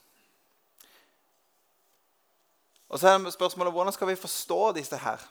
Og 2.90 2.98
så 2.98 3.10
er 3.10 3.18
det 3.18 3.34
spørsmålet 3.34 3.74
hvordan 3.74 3.94
skal 3.94 4.10
vi 4.10 4.18
forstå 4.18 4.60
disse 4.78 4.98
her? 5.02 5.22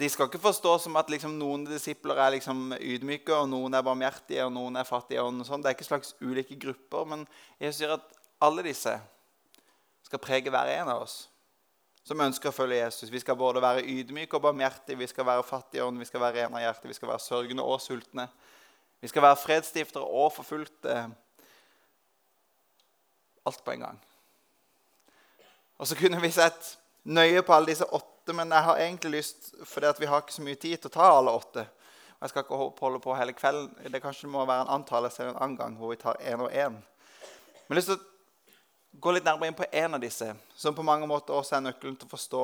De 0.00 0.08
skal 0.08 0.30
ikke 0.30 0.40
forstå 0.40 0.78
som 0.80 0.96
at 0.96 1.10
liksom, 1.12 1.34
noen 1.36 1.66
disipler 1.68 2.16
er 2.24 2.34
liksom 2.38 2.72
ydmyke, 2.78 3.34
og 3.36 3.50
noen 3.52 3.74
er 3.76 3.84
barmhjertige, 3.84 4.46
og 4.46 4.54
noen 4.54 4.80
er 4.80 4.88
fattige. 4.88 5.20
og 5.20 5.42
sånn. 5.44 5.60
Det 5.60 5.68
er 5.70 5.76
ikke 5.76 5.88
slags 5.88 6.14
ulike 6.24 6.56
grupper, 6.60 7.08
men 7.10 7.26
Jesus 7.60 7.82
sier 7.82 7.92
at 7.98 8.06
alle 8.40 8.64
disse 8.64 8.94
skal 10.08 10.22
prege 10.22 10.50
hver 10.50 10.72
en 10.78 10.88
av 10.94 11.04
oss 11.04 11.26
som 12.06 12.20
ønsker 12.24 12.50
å 12.50 12.54
følge 12.54 12.80
Jesus. 12.80 13.10
Vi 13.12 13.20
skal 13.20 13.36
både 13.38 13.60
være 13.62 13.84
ydmyke 13.86 14.38
og 14.38 14.46
barmhjertige, 14.48 14.98
vi 14.98 15.08
skal 15.10 15.26
være 15.28 15.44
fattige 15.46 15.84
ånd, 15.84 16.00
vi 16.00 16.08
skal 16.08 16.24
være 16.24 16.40
rene 16.40 16.58
av 16.58 16.64
hjerte, 16.64 16.88
vi 16.88 16.96
skal 16.96 17.12
være 17.12 17.22
sørgende 17.26 17.66
og 17.66 17.80
sultne. 17.84 18.26
Vi 19.00 19.08
skal 19.08 19.22
være 19.22 19.38
fredsstiftere 19.40 20.04
og 20.04 20.32
forfulgte. 20.34 20.96
Alt 23.46 23.62
på 23.64 23.76
en 23.76 23.84
gang. 23.84 24.00
Og 25.80 25.88
så 25.88 25.96
kunne 25.96 26.20
vi 26.20 26.32
sett 26.34 26.74
nøye 27.04 27.44
på 27.44 27.54
alle 27.56 27.72
disse 27.72 27.86
åtte 27.86 28.09
åtte, 28.20 28.32
men 28.32 28.50
jeg 28.50 28.62
har 28.62 28.76
egentlig 28.76 29.10
lyst, 29.10 29.54
fordi 29.64 29.92
vi 29.98 30.06
har 30.06 30.20
ikke 30.20 30.32
så 30.32 30.42
mye 30.42 30.58
tid 30.60 30.76
til 30.78 30.90
å 30.90 30.92
ta 30.92 31.06
alle 31.08 31.32
åtte. 31.32 31.66
Jeg 32.20 32.28
skal 32.28 32.44
ikke 32.44 32.56
holde 32.80 33.00
på 33.00 33.14
hele 33.16 33.32
kvelden. 33.32 33.70
Det 33.92 34.02
kanskje 34.02 34.28
må 34.28 34.44
være 34.44 34.66
en 34.66 34.74
antalelse 34.76 35.24
en 35.24 35.36
annen 35.36 35.56
gang 35.56 35.76
hvor 35.76 35.90
vi 35.90 36.00
tar 36.00 36.20
én 36.20 36.40
og 36.40 36.52
én. 36.52 36.76
Men 36.76 36.82
jeg 37.68 37.70
har 37.70 37.78
lyst 37.78 37.88
til 37.88 37.96
å 37.96 39.00
gå 39.00 39.14
litt 39.14 39.24
nærmere 39.24 39.48
inn 39.48 39.56
på 39.56 39.68
én 39.72 39.94
av 39.94 40.02
disse, 40.02 40.34
som 40.54 40.74
på 40.74 40.84
mange 40.84 41.06
måter 41.08 41.34
også 41.34 41.56
er 41.56 41.64
nøkkelen 41.64 41.96
til 41.96 42.10
å 42.10 42.12
forstå 42.12 42.42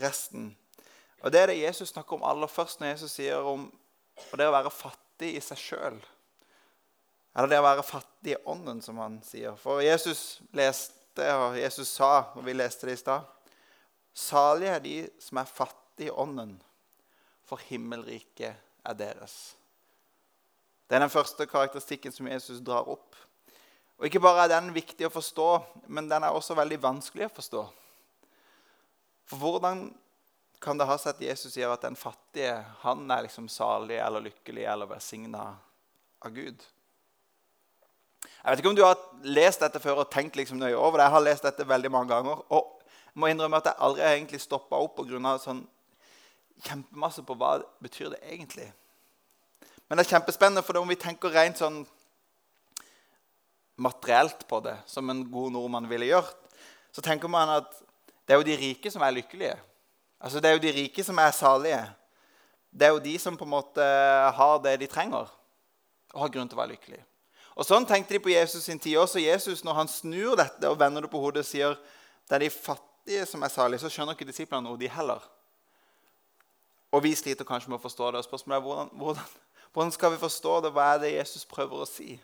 resten. 0.00 0.56
Og 1.22 1.32
Det 1.32 1.40
er 1.40 1.52
det 1.52 1.60
Jesus 1.60 1.92
snakker 1.92 2.16
om 2.16 2.24
aller 2.24 2.48
først 2.48 2.80
når 2.80 2.94
Jesus 2.94 3.12
sier 3.12 3.44
om 3.44 3.68
det 4.32 4.48
å 4.48 4.54
være 4.54 4.72
fattig 4.72 5.36
i 5.36 5.44
seg 5.44 5.60
sjøl. 5.60 6.00
Eller 7.36 7.48
det 7.48 7.60
å 7.60 7.68
være 7.68 7.84
fattig 7.84 8.32
i 8.32 8.40
ånden, 8.48 8.80
som 8.82 8.98
han 9.00 9.20
sier. 9.24 9.54
For 9.60 9.80
Jesus 9.84 10.40
leste, 10.52 11.28
og 11.36 11.58
Jesus 11.60 11.92
sa, 11.92 12.32
og 12.34 12.44
vi 12.46 12.56
leste 12.56 12.88
det 12.88 12.96
i 12.96 13.00
stad 13.04 13.28
Salige 14.14 14.74
er 14.76 14.84
de 14.84 14.96
som 15.22 15.40
er 15.40 15.48
fattige 15.48 16.10
i 16.10 16.14
ånden, 16.14 16.56
for 17.48 17.60
himmelriket 17.68 18.54
er 18.84 18.96
deres. 18.98 19.54
Det 20.88 20.96
er 20.96 21.04
den 21.06 21.12
første 21.12 21.46
karakteristikken 21.48 22.12
som 22.12 22.28
Jesus 22.28 22.60
drar 22.60 22.88
opp. 22.88 23.16
Og 23.98 24.06
Ikke 24.06 24.20
bare 24.20 24.44
er 24.44 24.54
den 24.56 24.72
viktig 24.74 25.06
å 25.06 25.14
forstå, 25.14 25.48
men 25.86 26.08
den 26.10 26.24
er 26.24 26.34
også 26.34 26.56
veldig 26.58 26.80
vanskelig 26.82 27.28
å 27.28 27.34
forstå. 27.36 27.62
For 29.30 29.40
hvordan 29.40 29.86
kan 30.62 30.78
det 30.78 30.86
ha 30.86 30.96
seg 31.00 31.14
at 31.14 31.24
Jesus 31.24 31.54
sier 31.54 31.72
at 31.72 31.84
den 31.86 31.96
fattige 31.98 32.58
han 32.82 33.06
er 33.10 33.24
liksom 33.26 33.48
salig 33.50 33.98
eller 34.02 34.26
lykkelig 34.26 34.66
eller 34.68 34.90
velsigna 34.90 35.46
av 36.22 36.34
Gud? 36.34 36.66
Jeg 38.22 38.50
vet 38.50 38.62
ikke 38.62 38.72
om 38.72 38.78
du 38.78 38.84
har 38.84 39.00
lest 39.22 39.62
dette 39.62 39.80
før 39.82 40.02
og 40.02 40.10
tenkt 40.10 40.36
liksom 40.38 40.58
nøye 40.60 40.76
over 40.76 40.98
det. 40.98 41.06
Jeg 41.06 41.14
har 41.16 41.24
lest 41.26 41.46
dette 41.46 41.66
veldig 41.66 41.90
mange 41.94 42.10
ganger. 42.10 42.42
Og 42.54 42.71
må 43.14 43.28
innrømme 43.28 43.60
at 43.60 43.70
jeg 43.70 43.80
aldri 43.84 44.04
har 44.04 44.16
egentlig 44.16 44.40
stoppa 44.42 44.78
opp 44.80 44.96
pga. 44.98 45.36
Sånn 45.42 45.64
kjempemasse 46.62 47.24
på 47.26 47.36
hva 47.38 47.56
det 47.60 47.68
betyr 47.84 48.12
det 48.14 48.22
egentlig. 48.26 48.68
Men 49.88 49.98
det 49.98 50.06
er 50.06 50.14
kjempespennende, 50.14 50.62
for 50.64 50.78
om 50.80 50.88
vi 50.88 50.96
tenker 51.00 51.32
rent 51.34 51.60
sånn 51.60 51.82
materielt 53.82 54.46
på 54.48 54.60
det, 54.64 54.76
som 54.86 55.10
en 55.10 55.24
god 55.30 55.52
nordmann 55.52 55.88
ville 55.90 56.10
gjort, 56.10 56.38
så 56.92 57.02
tenker 57.04 57.28
man 57.28 57.50
at 57.58 57.72
det 58.24 58.34
er 58.34 58.40
jo 58.40 58.46
de 58.46 58.56
rike 58.60 58.92
som 58.92 59.02
er 59.02 59.16
lykkelige. 59.16 59.56
Altså 60.22 60.40
Det 60.40 60.48
er 60.48 60.54
jo 60.54 60.62
de 60.62 60.72
rike 60.76 61.04
som 61.04 61.18
er 61.18 61.32
salige. 61.34 61.80
Det 62.70 62.86
er 62.86 62.92
jo 62.94 63.02
de 63.02 63.16
som 63.18 63.36
på 63.36 63.44
en 63.44 63.52
måte 63.52 63.86
har 64.36 64.60
det 64.62 64.78
de 64.80 64.86
trenger, 64.86 65.26
og 66.14 66.20
har 66.22 66.30
grunn 66.32 66.48
til 66.48 66.56
å 66.56 66.62
være 66.62 66.76
lykkelige. 66.76 67.04
Og 67.56 67.66
Sånn 67.68 67.84
tenkte 67.88 68.14
de 68.14 68.22
på 68.22 68.32
Jesus 68.32 68.64
sin 68.64 68.80
tid 68.80 68.96
også. 68.96 69.20
Jesus, 69.20 69.64
når 69.64 69.76
han 69.76 69.90
snur 69.90 70.38
dette 70.40 70.70
og 70.70 70.78
vender 70.80 71.04
det 71.04 71.10
på 71.12 71.20
hodet, 71.20 71.44
sier 71.44 71.76
det 72.28 72.38
er 72.38 72.46
de 72.46 72.52
fattige 72.54 72.91
fattige 73.02 73.26
som 73.26 73.42
er 73.42 73.48
salige, 73.48 73.80
så 73.80 73.90
skjønner 73.90 74.14
ikke 74.14 74.28
disiplene 74.28 74.68
noe, 74.68 74.78
de 74.78 74.88
heller. 74.88 75.22
Og 76.92 77.02
vi 77.02 77.14
sliter 77.14 77.44
kanskje 77.44 77.70
med 77.70 77.80
å 77.80 77.82
forstå 77.82 78.10
det. 78.12 78.18
og 78.18 78.24
spørsmålet 78.24 78.56
er 78.56 78.62
hvordan, 78.62 78.90
hvordan, 78.92 79.24
hvordan 79.72 79.92
skal 79.92 80.12
vi 80.12 80.18
forstå 80.18 80.60
det? 80.60 80.72
Hva 80.72 80.94
er 80.94 80.98
det 80.98 81.14
Jesus 81.14 81.44
prøver 81.44 81.82
å 81.82 81.86
si? 81.86 82.20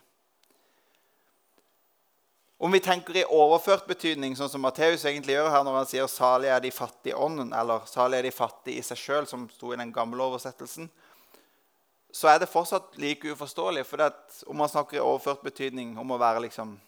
Om 2.59 2.73
vi 2.73 2.81
tenker 2.81 3.17
i 3.17 3.25
overført 3.25 3.87
betydning, 3.87 4.35
sånn 4.37 4.51
som 4.51 4.61
Matteus 4.61 5.05
egentlig 5.05 5.37
gjør 5.37 5.51
her 5.51 5.63
når 5.65 5.77
han 5.77 5.87
sier 5.87 6.07
'salig 6.07 6.49
er 6.49 6.61
de 6.61 6.71
fattige 6.71 7.15
ånden', 7.15 7.55
eller 7.55 7.87
'salig 7.87 8.19
er 8.19 8.23
de 8.23 8.31
fattige 8.31 8.79
i 8.79 8.83
seg 8.83 8.99
sjøl', 8.99 9.27
som 9.27 9.49
sto 9.49 9.73
i 9.73 9.77
den 9.77 9.93
gamle 9.93 10.23
oversettelsen, 10.23 10.91
så 12.13 12.29
er 12.29 12.39
det 12.39 12.49
fortsatt 12.49 12.99
like 12.99 13.31
uforståelig. 13.31 13.87
For 13.87 14.13
om 14.47 14.57
man 14.57 14.69
snakker 14.69 14.97
i 14.97 15.01
overført 15.01 15.43
betydning 15.43 15.99
om 15.99 16.11
å 16.11 16.19
være 16.19 16.41
liksom 16.41 16.81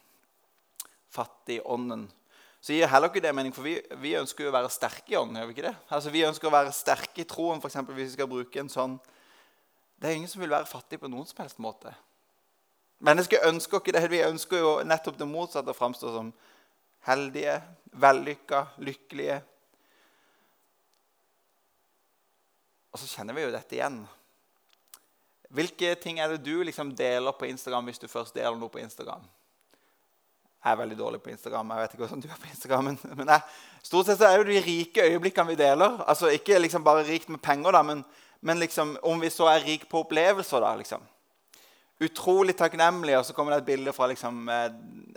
fattig 1.08 1.56
i 1.56 1.64
ånden, 1.64 2.10
så 2.60 2.74
gir 2.76 2.90
heller 2.92 3.08
ikke 3.08 3.22
det 3.24 3.32
mening, 3.32 3.54
for 3.56 3.64
vi, 3.64 3.78
vi 4.02 4.18
ønsker 4.18 4.44
jo 4.44 4.50
å 4.50 4.56
være 4.58 4.68
sterke 4.72 5.14
i 5.14 5.16
ånden. 5.16 5.38
gjør 5.40 5.48
Vi 5.48 5.54
ikke 5.56 5.64
det? 5.64 5.76
Altså, 5.88 6.12
vi 6.12 6.26
ønsker 6.28 6.50
å 6.50 6.52
være 6.52 6.74
sterke 6.76 7.22
i 7.22 7.28
troen, 7.28 7.62
eksempel, 7.64 7.96
hvis 7.96 8.10
vi 8.10 8.18
skal 8.18 8.28
bruke 8.28 8.60
en 8.60 8.68
sånn 8.72 8.98
Det 10.00 10.08
er 10.08 10.16
ingen 10.16 10.28
som 10.28 10.40
vil 10.40 10.52
være 10.52 10.68
fattig 10.68 11.00
på 11.00 11.08
noen 11.12 11.28
som 11.28 11.40
helst 11.42 11.60
måte. 11.60 11.92
Mennesker 13.04 13.48
ønsker 13.48 13.80
ikke 13.80 13.92
det. 13.96 14.04
Vi 14.12 14.22
ønsker 14.24 14.60
jo 14.60 14.70
nettopp 14.84 15.16
det 15.16 15.28
motsatte 15.28 15.72
å 15.72 15.76
framstå 15.76 16.12
som 16.12 16.30
heldige, 17.08 17.58
vellykka, 17.96 18.62
lykkelige. 18.84 19.40
Og 22.92 23.00
så 23.00 23.08
kjenner 23.08 23.36
vi 23.36 23.44
jo 23.46 23.52
dette 23.54 23.76
igjen. 23.76 24.02
Hvilke 25.50 25.94
ting 26.00 26.20
er 26.20 26.32
det 26.32 26.44
du 26.44 26.60
liksom 26.64 26.92
deler 26.96 27.36
på 27.36 27.48
Instagram 27.48 27.88
hvis 27.88 28.02
du 28.02 28.08
først 28.08 28.36
deler 28.36 28.56
noe 28.58 28.72
på 28.72 28.82
Instagram? 28.82 29.24
Jeg 30.60 30.72
er 30.72 30.76
veldig 30.76 30.96
dårlig 30.98 31.22
på 31.24 31.30
Instagram. 31.32 31.70
jeg 31.70 31.80
vet 31.80 31.92
ikke 31.94 32.04
hvordan 32.04 32.20
du 32.20 32.28
er 32.28 32.40
på 32.40 32.50
Instagram, 32.50 32.84
Men, 33.16 33.28
jeg, 33.28 33.40
stort 33.82 34.06
sett 34.06 34.18
så 34.18 34.28
er 34.28 34.42
det 34.42 34.54
de 34.54 34.64
rike 34.64 35.06
øyeblikkene 35.08 35.48
vi 35.48 35.54
deler. 35.56 36.02
Altså 36.06 36.28
Ikke 36.28 36.58
liksom 36.58 36.84
bare 36.84 37.06
rikt 37.06 37.28
med 37.28 37.40
penger, 37.40 37.72
da, 37.72 37.82
men, 37.82 38.04
men 38.40 38.58
liksom, 38.58 38.98
om 39.02 39.20
vi 39.20 39.30
så 39.30 39.48
er 39.48 39.64
rik 39.64 39.88
på 39.88 40.04
opplevelser. 40.04 40.60
da, 40.60 40.74
liksom. 40.76 41.00
Utrolig 42.00 42.56
takknemlig, 42.56 43.16
og 43.18 43.24
så 43.24 43.32
kommer 43.36 43.52
det 43.52 43.62
et 43.62 43.70
bilde 43.72 43.92
fra 43.92 44.06
liksom, 44.08 44.48
eh, 44.48 44.68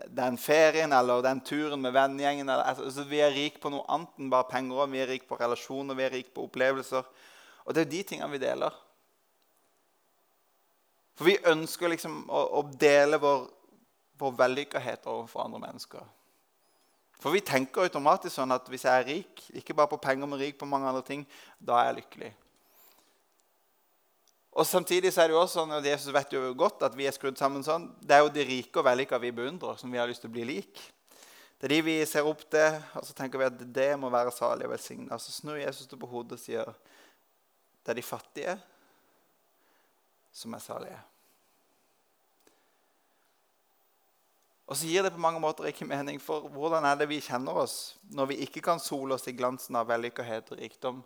den 0.08 0.38
ferien 0.38 0.92
eller 0.94 1.22
den 1.24 1.42
turen 1.42 1.82
med 1.82 1.92
vennegjengen. 1.92 2.50
Altså, 2.50 3.04
vi 3.08 3.20
er 3.20 3.36
rik 3.36 3.60
på 3.60 3.72
noe 3.72 3.84
annet 3.88 4.20
enn 4.20 4.32
bare 4.32 4.48
penger. 4.52 4.88
Vi 4.92 5.00
er 5.00 5.12
rik 5.12 5.28
på 5.28 5.40
relasjoner, 5.40 5.96
vi 5.96 6.04
er 6.04 6.12
rik 6.12 6.34
på 6.36 6.48
opplevelser. 6.48 7.04
Og 7.66 7.76
det 7.76 7.86
er 7.86 7.92
de 7.92 8.04
tingene 8.04 8.32
vi 8.32 8.42
deler. 8.44 8.76
For 11.16 11.30
vi 11.30 11.38
ønsker 11.52 11.92
liksom 11.94 12.24
å, 12.28 12.42
å 12.60 12.64
dele 12.80 13.20
vår, 13.22 13.46
vår 14.24 14.38
vellykkethet 14.40 15.08
overfor 15.12 15.46
andre 15.46 15.62
mennesker. 15.68 16.06
For 17.24 17.32
vi 17.32 17.44
tenker 17.46 17.86
automatisk 17.86 18.36
sånn 18.36 18.52
at 18.52 18.68
hvis 18.72 18.84
jeg 18.84 19.02
er 19.02 19.08
rik, 19.08 19.44
ikke 19.56 19.76
bare 19.78 19.92
på 19.94 20.02
penger, 20.04 20.28
men 20.28 20.42
rik 20.42 20.58
på 20.60 20.68
mange 20.68 20.90
andre 20.90 21.04
ting, 21.08 21.28
da 21.60 21.78
er 21.80 21.92
jeg 21.92 22.00
lykkelig. 22.02 22.32
Og 24.54 24.68
Samtidig 24.70 25.10
så 25.14 25.24
er 25.24 25.32
det 25.32 25.34
jo 25.34 25.40
også 25.42 25.62
sånn, 25.62 25.72
og 25.74 25.88
Jesus 25.88 26.14
vet 26.14 26.36
jo 26.36 26.42
godt 26.58 26.84
at 26.86 26.98
vi 26.98 27.08
er 27.10 27.16
skrudd 27.16 27.40
sammen 27.40 27.64
sånn, 27.66 27.88
det 28.04 28.18
er 28.18 28.26
jo 28.26 28.34
de 28.34 28.44
rike 28.46 28.82
og 28.82 28.86
vellykka 28.86 29.18
vi 29.24 29.32
beundrer, 29.34 29.80
som 29.80 29.94
vi 29.94 30.02
har 30.02 30.10
lyst 30.10 30.22
til 30.26 30.30
å 30.30 30.36
bli 30.36 30.46
lik. 30.52 30.84
Det 31.58 31.70
er 31.70 31.78
de 31.78 31.80
vi 31.88 31.96
ser 32.06 32.28
opp 32.28 32.44
til, 32.52 32.76
og 33.00 33.08
så 33.08 33.16
tenker 33.16 33.40
vi 33.40 33.48
at 33.48 33.64
det 33.80 33.88
må 33.98 34.12
være 34.14 34.34
salig 34.36 34.68
og 34.68 34.76
velsigna. 34.76 35.18
Så 35.18 35.32
snur 35.32 35.58
Jesus 35.58 35.88
det 35.90 35.98
på 36.02 36.10
hodet 36.12 36.36
og 36.36 36.44
sier 36.44 36.70
det 37.84 37.94
er 37.96 38.00
de 38.00 38.06
fattige 38.06 38.58
som 40.36 40.54
er 40.54 40.64
salige. 40.64 41.00
Og 44.74 44.78
så 44.80 44.88
gir 44.90 45.04
det 45.06 45.12
på 45.14 45.22
mange 45.22 45.38
måter 45.38 45.68
ikke 45.70 45.86
mening, 45.86 46.18
for 46.18 46.48
hvordan 46.50 46.82
er 46.90 46.96
det 46.98 47.06
vi 47.06 47.20
kjenner 47.22 47.60
oss 47.62 47.94
når 48.10 48.32
vi 48.32 48.40
ikke 48.42 48.64
kan 48.66 48.80
sole 48.82 49.14
oss 49.14 49.28
i 49.30 49.34
glansen 49.38 49.78
av 49.78 49.86
vellykkethet 49.86 50.50
og 50.50 50.64
rikdom? 50.64 51.04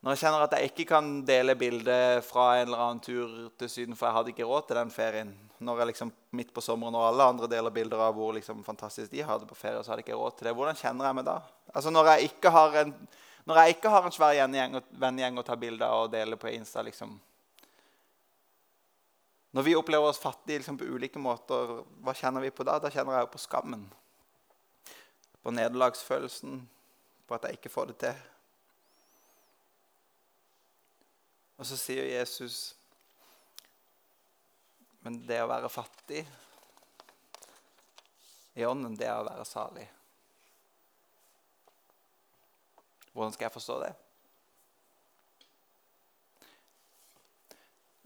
Når 0.00 0.14
jeg 0.14 0.22
kjenner 0.22 0.46
at 0.46 0.56
jeg 0.56 0.70
ikke 0.70 0.86
kan 0.94 1.10
dele 1.28 1.58
bildet 1.60 2.24
fra 2.24 2.46
en 2.54 2.70
eller 2.70 2.86
annen 2.86 3.02
tur 3.04 3.36
til 3.60 3.68
Syden, 3.68 3.98
for 3.98 4.08
jeg 4.08 4.16
hadde 4.16 4.32
ikke 4.32 4.48
råd 4.48 4.64
til 4.70 4.80
den 4.80 4.94
ferien. 4.96 5.36
Når 5.60 5.82
jeg 5.82 5.92
liksom 5.92 6.14
midt 6.40 6.56
på 6.56 6.64
sommeren 6.64 6.96
og 6.96 7.04
alle 7.10 7.28
andre 7.34 7.52
deler 7.52 7.76
bilder 7.76 8.06
av 8.06 8.16
hvor 8.16 8.32
liksom 8.38 8.64
fantastisk 8.64 9.12
de 9.12 9.28
hadde 9.28 9.50
på 9.50 9.60
ferie, 9.60 9.84
så 9.84 9.92
hadde 9.92 10.06
jeg 10.06 10.08
ikke 10.08 10.20
råd 10.22 10.38
til 10.38 10.48
det. 10.48 10.56
Hvordan 10.56 10.80
kjenner 10.80 11.10
jeg 11.10 11.20
meg 11.20 11.28
da? 11.28 11.36
Altså 11.74 11.92
Når 11.92 12.12
jeg 12.14 12.30
ikke 12.32 12.56
har 12.56 12.80
en 12.86 12.96
jeg 13.60 13.76
ikke 13.76 13.92
har 13.92 14.08
en 14.08 14.16
svær 14.16 14.40
vennegjeng 15.04 15.36
å 15.36 15.44
ta 15.44 15.60
bilder 15.60 15.86
av 15.86 16.08
og 16.08 16.14
dele 16.16 16.40
på 16.40 16.48
Insta 16.56 16.80
liksom. 16.82 17.12
Når 19.56 19.62
vi 19.62 19.76
opplever 19.76 20.04
oss 20.04 20.18
fattige 20.20 20.58
liksom, 20.58 20.76
på 20.76 20.84
ulike 20.84 21.20
måter, 21.22 21.78
hva 22.04 22.12
kjenner 22.12 22.44
vi 22.44 22.50
på 22.52 22.64
da? 22.68 22.74
Da 22.76 22.90
kjenner 22.92 23.16
jeg 23.16 23.24
jo 23.24 23.30
på 23.32 23.40
skammen. 23.40 23.86
På 25.40 25.52
nederlagsfølelsen, 25.54 26.58
på 27.24 27.36
at 27.38 27.46
jeg 27.48 27.56
ikke 27.56 27.72
får 27.72 27.88
det 27.88 27.96
til. 28.02 28.18
Og 31.56 31.64
så 31.64 31.80
sier 31.80 32.04
Jesus 32.04 32.74
Men 35.06 35.22
det 35.24 35.38
å 35.40 35.48
være 35.48 35.72
fattig 35.72 36.24
i 38.58 38.64
ånden, 38.66 38.96
det 38.98 39.06
er 39.06 39.20
å 39.20 39.28
være 39.28 39.44
salig. 39.46 39.84
Hvordan 43.12 43.32
skal 43.32 43.46
jeg 43.46 43.54
forstå 43.54 43.76
det? 43.86 43.92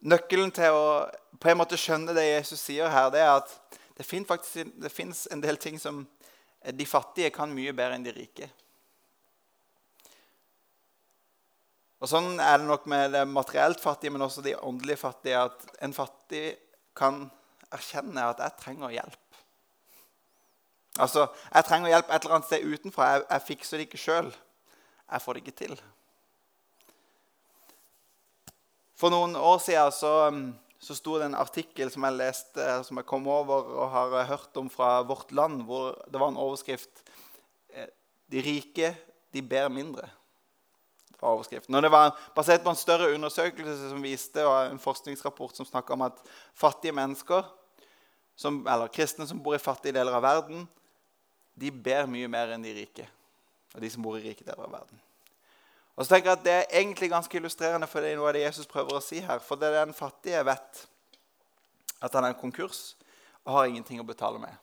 Nøkkelen 0.00 0.52
til 0.56 0.72
å 0.72 0.84
på 1.40 1.50
en 1.50 1.58
måte 1.60 1.78
skjønne 1.80 2.14
det 2.16 2.24
Jesus 2.26 2.60
sier 2.60 2.88
her, 2.92 3.10
det 3.12 3.20
er 3.20 3.34
at 3.38 3.52
det 3.96 4.06
fins 4.92 5.26
en 5.32 5.42
del 5.42 5.58
ting 5.60 5.78
som 5.80 6.06
de 6.60 6.86
fattige 6.88 7.32
kan 7.32 7.52
mye 7.52 7.72
bedre 7.76 7.96
enn 7.96 8.04
de 8.04 8.12
rike. 8.16 8.48
Og 12.00 12.08
Sånn 12.08 12.38
er 12.40 12.60
det 12.60 12.68
nok 12.68 12.86
med 12.88 13.12
det 13.12 13.26
materielt 13.28 13.80
fattige, 13.80 14.12
men 14.14 14.24
også 14.24 14.44
de 14.44 14.56
åndelige 14.56 15.02
fattige. 15.02 15.42
At 15.50 15.66
en 15.84 15.92
fattig 15.92 16.56
kan 16.96 17.26
erkjenne 17.70 18.24
at 18.24 18.40
'jeg 18.40 18.56
trenger 18.56 18.88
hjelp'. 18.88 19.36
Altså, 20.98 21.28
Jeg 21.54 21.64
trenger 21.64 21.88
hjelp 21.88 22.10
et 22.10 22.22
eller 22.24 22.34
annet 22.34 22.46
sted 22.46 22.64
utenfra. 22.64 23.04
Jeg, 23.04 23.24
jeg 23.30 23.42
fikser 23.42 23.76
det 23.76 23.86
ikke 23.86 24.04
sjøl. 24.04 24.36
Jeg 25.12 25.22
får 25.22 25.32
det 25.32 25.42
ikke 25.42 25.58
til. 25.66 25.80
For 29.00 29.12
noen 29.12 29.32
år 29.38 29.56
siden 29.64 29.94
så, 29.96 30.12
um, 30.28 30.50
så 30.80 30.96
sto 30.96 31.16
det 31.16 31.30
en 31.30 31.38
artikkel 31.40 31.88
som 31.92 32.04
jeg 32.04 32.18
leste, 32.18 32.64
som 32.84 33.00
jeg 33.00 33.08
kom 33.08 33.28
over 33.32 33.70
og 33.78 33.92
har 33.94 34.16
hørt 34.28 34.56
om 34.60 34.68
fra 34.72 34.98
Vårt 35.08 35.32
Land, 35.32 35.62
hvor 35.64 35.94
det 36.04 36.20
var 36.20 36.32
en 36.32 36.40
overskrift 36.40 37.00
eh, 37.72 37.88
'De 38.30 38.42
rike, 38.44 38.92
de 39.32 39.42
ber 39.42 39.68
mindre'. 39.72 40.08
Det 41.08 41.16
var 41.22 41.32
overskriften. 41.32 41.74
Og 41.74 41.82
det 41.82 41.90
var 41.90 42.12
basert 42.36 42.62
på 42.62 42.70
en 42.70 42.76
større 42.76 43.14
undersøkelse 43.14 43.88
som 43.90 44.02
viste, 44.02 44.44
og 44.46 44.70
en 44.70 44.78
forskningsrapport 44.78 45.56
som 45.56 45.66
snakka 45.66 45.92
om 45.92 46.02
at 46.02 46.20
fattige 46.54 46.92
mennesker, 46.92 47.42
som, 48.36 48.66
eller 48.68 48.92
kristne 48.92 49.26
som 49.26 49.40
bor 49.42 49.54
i 49.54 49.60
fattige 49.60 49.96
deler 49.96 50.12
av 50.16 50.22
verden, 50.22 50.68
de 51.56 51.72
ber 51.72 52.08
mye 52.08 52.28
mer 52.28 52.52
enn 52.54 52.64
de 52.64 52.72
rike 52.72 53.08
og 53.74 53.80
de 53.80 53.90
som 53.90 54.02
bor 54.02 54.16
i 54.18 54.24
rike 54.28 54.44
deler 54.44 54.64
av 54.64 54.72
verden. 54.72 55.00
Og 56.00 56.06
så 56.06 56.14
tenker 56.14 56.30
jeg 56.30 56.38
at 56.38 56.44
Det 56.44 56.52
er 56.52 56.78
egentlig 56.80 57.10
ganske 57.10 57.36
illustrerende 57.36 57.86
for 57.86 58.00
det 58.00 58.14
er 58.14 58.16
noe 58.16 58.30
av 58.30 58.32
det 58.32 58.46
Jesus 58.46 58.66
prøver 58.66 58.96
å 58.96 59.02
si 59.04 59.18
her. 59.20 59.42
For 59.44 59.60
det 59.60 59.68
er 59.68 59.84
den 59.84 59.92
fattige 59.92 60.40
vet 60.48 60.86
at 62.00 62.14
han 62.16 62.24
er 62.24 62.32
en 62.32 62.40
konkurs 62.40 62.94
og 63.44 63.52
har 63.52 63.66
ingenting 63.68 64.00
å 64.00 64.06
betale 64.08 64.40
med. 64.40 64.54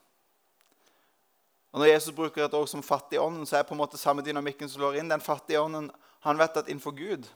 Og 1.71 1.79
Når 1.79 1.91
Jesus 1.91 2.15
bruker 2.15 2.45
et 2.45 2.53
ord 2.57 2.67
som 2.67 2.81
fattig 2.81 3.19
ånden, 3.21 3.45
så 3.45 3.55
er 3.55 3.61
det 3.61 3.69
på 3.69 3.75
en 3.75 3.83
måte 3.83 3.97
samme 4.01 4.25
dynamikken 4.25 4.69
som 4.69 4.79
slår 4.79 4.97
inn. 4.97 5.09
Den 5.09 5.21
fattige 5.21 5.61
ånden, 5.61 5.91
Han 6.19 6.37
vet 6.37 6.57
at 6.57 6.67
innenfor 6.67 6.91
Gud 6.97 7.29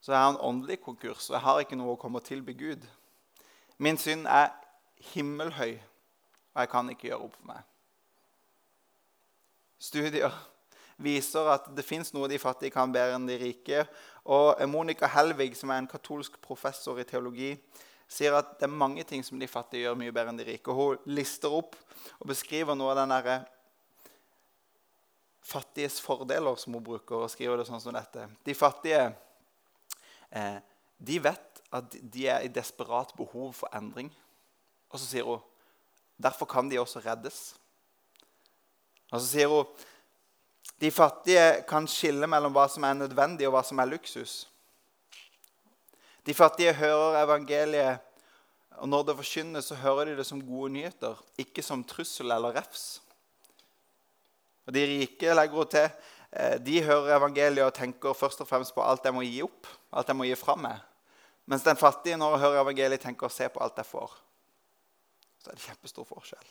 så 0.00 0.12
er 0.12 0.24
han 0.24 0.40
åndelig 0.40 0.80
konkurs, 0.80 1.30
og 1.30 1.34
jeg 1.34 1.40
har 1.40 1.60
ikke 1.60 1.76
noe 1.76 1.92
å 1.94 2.00
komme 2.00 2.18
og 2.20 2.24
tilby 2.24 2.52
Gud. 2.52 2.82
Min 3.78 3.98
synd 3.98 4.26
er 4.26 4.50
himmelhøy, 5.12 5.78
og 6.54 6.60
jeg 6.60 6.68
kan 6.68 6.90
ikke 6.90 7.08
gjøre 7.08 7.20
opp 7.24 7.36
for 7.36 7.46
meg. 7.48 7.62
Studier 9.78 10.32
viser 11.02 11.48
at 11.54 11.66
det 11.74 11.84
fins 11.86 12.12
noe 12.14 12.28
de 12.30 12.38
fattige 12.40 12.74
kan 12.74 12.92
bedre 12.92 13.16
enn 13.18 13.26
de 13.28 13.38
rike. 13.40 13.84
Og 14.24 14.60
Monica 14.70 15.08
Helvig, 15.10 15.52
som 15.58 15.72
er 15.72 15.82
en 15.82 15.90
katolsk 15.90 16.38
professor 16.44 17.00
i 17.00 17.06
teologi, 17.08 17.54
sier 18.10 18.36
at 18.36 18.54
det 18.60 18.68
er 18.68 18.76
mange 18.84 19.04
ting 19.08 19.24
som 19.26 19.40
de 19.40 19.48
fattige 19.50 19.86
gjør 19.86 19.98
mye 19.98 20.14
bedre 20.14 20.32
enn 20.32 20.40
de 20.40 20.46
rike. 20.48 20.70
Og 20.70 20.78
hun 20.78 21.16
lister 21.16 21.52
opp 21.52 21.76
og 22.20 22.28
beskriver 22.30 22.76
noe 22.78 22.92
av 22.92 23.02
den 23.02 23.14
derre 23.16 23.40
fattiges 25.44 25.98
fordeler, 26.00 26.56
som 26.56 26.76
hun 26.76 26.84
bruker, 26.84 27.20
og 27.20 27.32
skriver 27.32 27.60
det 27.60 27.66
sånn 27.68 27.82
som 27.82 27.96
dette. 27.96 28.28
De 28.46 28.54
fattige 28.56 29.10
eh, 30.32 30.60
de 31.04 31.18
vet 31.20 31.60
at 31.74 31.96
de 32.00 32.28
er 32.30 32.46
i 32.46 32.52
desperat 32.52 33.12
behov 33.18 33.52
for 33.58 33.72
endring. 33.76 34.08
Og 34.92 35.00
så 35.00 35.08
sier 35.08 35.28
hun 35.28 35.42
derfor 36.16 36.46
kan 36.46 36.70
de 36.70 36.78
også 36.78 37.02
reddes. 37.04 37.40
Og 39.10 39.18
så 39.18 39.26
sier 39.26 39.50
hun 39.50 39.66
de 40.80 40.90
fattige 40.90 41.62
kan 41.68 41.86
skille 41.88 42.26
mellom 42.28 42.54
hva 42.54 42.66
som 42.70 42.84
er 42.84 42.96
nødvendig, 42.98 43.46
og 43.48 43.54
hva 43.56 43.62
som 43.66 43.78
er 43.80 43.88
luksus. 43.92 44.44
De 46.26 46.34
fattige 46.34 46.72
hører 46.76 47.20
evangeliet, 47.22 48.02
og 48.80 48.88
når 48.88 49.02
det 49.06 49.16
forkynnes, 49.20 49.68
så 49.70 49.78
hører 49.78 50.10
de 50.10 50.16
det 50.18 50.26
som 50.26 50.42
gode 50.42 50.72
nyheter, 50.74 51.20
ikke 51.38 51.62
som 51.62 51.84
trussel 51.86 52.32
eller 52.34 52.56
refs. 52.56 53.00
Og 54.66 54.74
De 54.74 54.82
rike 54.88 55.36
legger 55.36 55.60
hun 55.60 55.68
til, 55.68 55.90
eh, 56.32 56.56
de 56.58 56.82
hører 56.82 57.16
evangeliet 57.16 57.66
og 57.66 57.74
tenker 57.74 58.12
først 58.12 58.40
og 58.40 58.48
fremst 58.48 58.74
på 58.74 58.82
alt 58.82 59.04
jeg 59.04 59.14
må 59.14 59.22
gi 59.22 59.42
opp, 59.44 59.68
alt 59.92 60.08
jeg 60.08 60.16
må 60.16 60.24
gi 60.24 60.34
fra 60.34 60.56
meg. 60.56 60.80
Mens 61.46 61.62
den 61.62 61.76
fattige, 61.76 62.16
når 62.16 62.30
hun 62.30 62.40
hører 62.40 62.62
evangeliet, 62.62 63.00
tenker 63.00 63.26
å 63.26 63.32
se 63.32 63.48
på 63.48 63.60
alt 63.60 63.76
jeg 63.76 63.86
får. 63.86 64.16
Så 65.38 65.50
er 65.50 65.54
det 65.54 65.66
kjempestor 65.66 66.08
forskjell. 66.08 66.46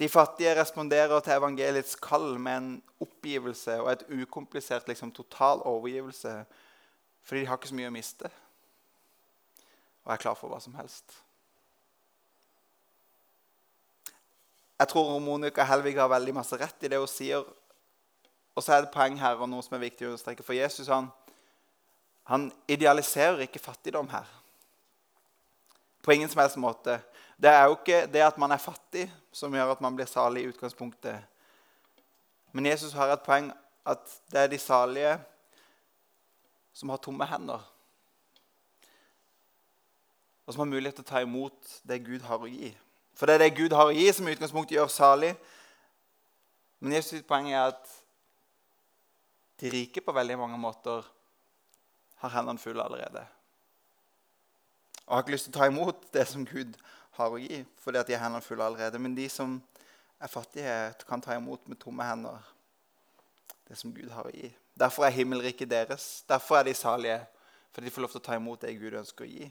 De 0.00 0.08
fattige 0.08 0.54
responderer 0.56 1.20
til 1.20 1.36
evangeliets 1.36 1.98
kall 2.00 2.38
med 2.40 2.56
en 2.56 2.70
oppgivelse 3.04 3.74
og 3.82 3.92
et 3.92 4.04
ukomplisert 4.22 4.88
liksom, 4.88 5.12
total 5.12 5.60
overgivelse 5.68 6.44
fordi 7.22 7.40
de 7.40 7.46
har 7.46 7.58
ikke 7.60 7.68
så 7.68 7.76
mye 7.76 7.90
å 7.90 7.92
miste 7.92 8.30
og 10.00 10.14
er 10.14 10.22
klar 10.22 10.38
for 10.38 10.48
hva 10.48 10.60
som 10.62 10.74
helst. 10.74 11.12
Jeg 14.80 14.88
tror 14.88 15.18
Monica 15.20 15.66
Helvig 15.68 15.98
har 16.00 16.08
veldig 16.08 16.32
masse 16.38 16.56
rett 16.56 16.86
i 16.86 16.88
det 16.88 16.98
hun 16.98 17.10
sier. 17.10 17.44
Og 18.56 18.64
så 18.64 18.74
er 18.74 18.86
det 18.86 18.94
poeng 18.94 19.18
her 19.20 19.36
og 19.36 19.50
noe 19.52 19.62
som 19.62 19.76
er 19.76 19.84
viktig 19.84 20.06
å 20.06 20.14
understreke. 20.14 20.44
For 20.46 20.56
Jesus 20.56 20.88
han, 20.88 21.10
han 22.32 22.48
idealiserer 22.64 23.44
ikke 23.44 23.60
fattigdom 23.60 24.08
her. 24.08 24.24
På 26.00 26.16
ingen 26.16 26.32
som 26.32 26.40
helst 26.40 26.56
måte. 26.56 26.96
Det 27.36 27.52
er 27.52 27.68
jo 27.68 27.76
ikke 27.76 28.06
det 28.08 28.24
at 28.24 28.40
man 28.40 28.56
er 28.56 28.62
fattig, 28.62 29.04
som 29.32 29.54
gjør 29.54 29.74
at 29.74 29.82
man 29.84 29.96
blir 29.96 30.08
salig 30.10 30.44
i 30.44 30.50
utgangspunktet. 30.50 31.20
Men 32.52 32.66
Jesus 32.66 32.94
har 32.98 33.12
et 33.12 33.22
poeng 33.24 33.50
at 33.86 34.16
det 34.32 34.40
er 34.40 34.50
de 34.50 34.58
salige 34.58 35.14
som 36.74 36.90
har 36.90 37.00
tomme 37.02 37.26
hender. 37.26 37.62
Og 40.46 40.54
som 40.54 40.64
har 40.64 40.72
mulighet 40.72 40.98
til 40.98 41.06
å 41.06 41.10
ta 41.12 41.22
imot 41.22 41.74
det 41.86 42.02
Gud 42.06 42.26
har 42.26 42.42
å 42.42 42.50
gi. 42.50 42.72
For 43.14 43.28
det 43.28 43.36
er 43.36 43.44
det 43.44 43.56
Gud 43.58 43.74
har 43.76 43.90
å 43.90 43.94
gi, 43.94 44.06
som 44.12 44.26
i 44.26 44.34
utgangspunktet 44.34 44.78
gjør 44.78 44.90
salig. 44.90 45.34
Men 46.80 46.96
Jesus' 46.96 47.26
poeng 47.26 47.50
er 47.52 47.68
at 47.70 47.96
de 49.60 49.70
rike 49.70 50.00
på 50.00 50.14
veldig 50.16 50.38
mange 50.40 50.58
måter 50.58 51.04
har 52.22 52.32
hendene 52.34 52.58
fulle 52.58 52.82
allerede. 52.82 53.22
Og 55.06 55.14
har 55.14 55.22
ikke 55.24 55.34
lyst 55.34 55.48
til 55.48 55.54
å 55.54 55.58
ta 55.58 55.68
imot 55.68 56.08
det 56.14 56.24
som 56.30 56.46
Gud 56.48 56.74
har 56.78 56.99
å 57.18 57.38
gi, 57.40 57.64
fordi 57.82 57.98
at 57.98 58.06
de 58.06 58.14
har 58.14 58.24
hendene 58.24 58.44
fulle 58.44 58.64
allerede. 58.64 58.98
Men 58.98 59.14
de 59.14 59.28
som 59.28 59.58
er 60.20 60.28
fattige, 60.28 60.94
kan 61.08 61.20
ta 61.20 61.34
imot 61.34 61.66
med 61.68 61.80
tomme 61.80 62.04
hender 62.04 62.40
det 63.68 63.76
som 63.76 63.92
Gud 63.94 64.10
har 64.10 64.26
å 64.26 64.34
gi. 64.34 64.50
Derfor 64.74 65.06
er 65.06 65.14
himmelriket 65.14 65.70
deres. 65.70 66.24
Derfor 66.28 66.58
er 66.58 66.64
de 66.64 66.74
salige, 66.74 67.20
fordi 67.72 67.86
de 67.86 67.94
får 67.94 68.02
lov 68.02 68.14
til 68.14 68.22
å 68.22 68.26
ta 68.28 68.36
imot 68.38 68.60
det 68.64 68.76
Gud 68.80 68.96
ønsker 69.02 69.26
å 69.26 69.30
gi. 69.30 69.50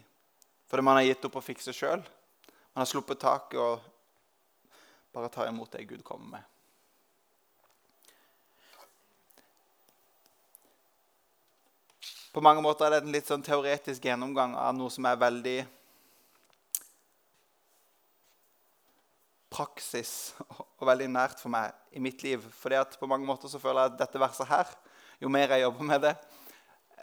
Fordi 0.70 0.84
man 0.86 0.98
har 0.98 1.06
gitt 1.06 1.24
opp 1.26 1.38
å 1.40 1.44
fikse 1.44 1.74
sjøl. 1.74 2.02
Man 2.74 2.82
har 2.82 2.88
sluppet 2.90 3.20
taket 3.22 3.58
og 3.58 3.80
bare 5.14 5.30
tar 5.32 5.48
imot 5.50 5.72
det 5.72 5.86
Gud 5.90 6.04
kommer 6.06 6.38
med. 6.38 6.46
På 12.30 12.40
mange 12.40 12.62
måter 12.62 12.86
er 12.86 12.94
det 12.94 13.02
en 13.02 13.14
litt 13.14 13.26
sånn 13.26 13.42
teoretisk 13.42 14.04
gjennomgang 14.06 14.54
av 14.54 14.76
noe 14.78 14.92
som 14.94 15.06
er 15.10 15.18
veldig 15.18 15.58
praksis 19.50 20.32
og 20.78 20.86
veldig 20.88 21.08
nært 21.10 21.40
for 21.42 21.52
meg 21.52 21.74
i 21.96 22.02
mitt 22.02 22.22
liv. 22.24 22.44
Fordi 22.60 22.78
at 22.80 22.98
på 23.00 23.08
mange 23.10 23.26
måter 23.26 23.50
så 23.50 23.60
føler 23.62 23.82
jeg 23.82 23.92
at 23.94 24.02
dette 24.04 24.22
verset 24.22 24.50
her, 24.50 24.74
jo 25.20 25.30
mer 25.32 25.52
jeg 25.52 25.66
jobber 25.66 25.84
med 25.84 26.00
det 26.00 26.14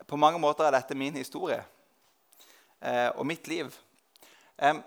På 0.10 0.18
mange 0.18 0.40
måter 0.42 0.66
er 0.66 0.74
dette 0.74 0.96
min 0.98 1.14
historie 1.14 1.60
eh, 2.82 3.10
og 3.14 3.26
mitt 3.28 3.48
liv. 3.48 3.74
Eh, 4.58 4.80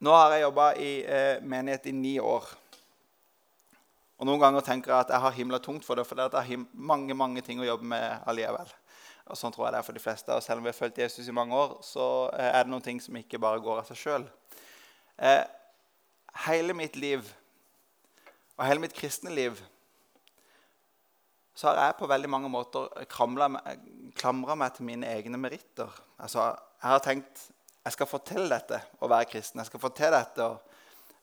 nå 0.00 0.16
har 0.16 0.34
jeg 0.34 0.42
jobba 0.46 0.66
i 0.80 0.90
eh, 1.04 1.42
menighet 1.44 1.86
i 1.86 1.92
ni 1.92 2.14
år. 2.18 2.48
Og 4.20 4.28
Noen 4.28 4.40
ganger 4.40 4.64
tenker 4.64 4.92
jeg 4.92 5.06
at 5.06 5.12
jeg 5.14 5.24
har 5.24 5.36
himla 5.36 5.60
tungt 5.64 5.84
for 5.86 5.96
det, 5.96 6.06
for 6.08 6.16
det 6.16 6.28
er 6.36 6.64
mange 6.72 7.16
mange 7.16 7.40
ting 7.44 7.60
å 7.60 7.68
jobbe 7.68 7.88
med 7.88 8.26
allikevel. 8.28 8.68
Og 9.30 9.38
sånn 9.38 9.54
tror 9.54 9.68
jeg 9.68 9.76
det 9.76 9.80
er 9.80 9.86
for 9.86 9.96
de 9.96 10.02
fleste. 10.02 10.34
Og 10.34 10.42
selv 10.44 10.60
om 10.60 10.66
vi 10.66 10.72
har 10.72 10.76
fulgt 10.76 10.98
Jesus 10.98 11.28
i 11.28 11.36
mange 11.36 11.56
år, 11.56 11.78
så 11.86 12.04
eh, 12.34 12.50
er 12.50 12.66
det 12.66 12.72
noen 12.72 12.84
ting 12.84 13.00
som 13.00 13.16
ikke 13.16 13.40
bare 13.40 13.62
går 13.62 13.80
av 13.80 13.88
seg 13.88 14.00
sjøl. 14.00 14.26
Eh, 15.20 15.44
hele 16.46 16.74
mitt 16.76 16.96
liv 16.96 17.26
og 18.56 18.66
hele 18.66 18.82
mitt 18.82 18.96
kristne 18.96 19.32
liv 19.34 19.60
så 21.54 21.68
har 21.68 21.80
jeg 21.80 21.96
på 21.98 22.08
veldig 22.08 22.28
mange 22.30 22.48
måter 22.48 22.88
klamra 23.10 24.54
meg 24.56 24.74
til 24.76 24.86
mine 24.86 25.08
egne 25.10 25.36
meritter. 25.36 25.90
Altså, 26.16 26.46
jeg 26.80 26.88
har 26.88 27.02
tenkt 27.04 27.50
jeg 27.84 27.92
skal 27.92 28.08
få 28.08 28.20
til 28.28 28.44
dette 28.50 28.76
å 29.00 29.08
være 29.08 29.28
kristen. 29.30 29.60
Jeg 29.60 29.70
skal 29.70 29.80
få 29.80 29.90
til 29.96 30.12
dette 30.12 30.44
å 30.44 30.58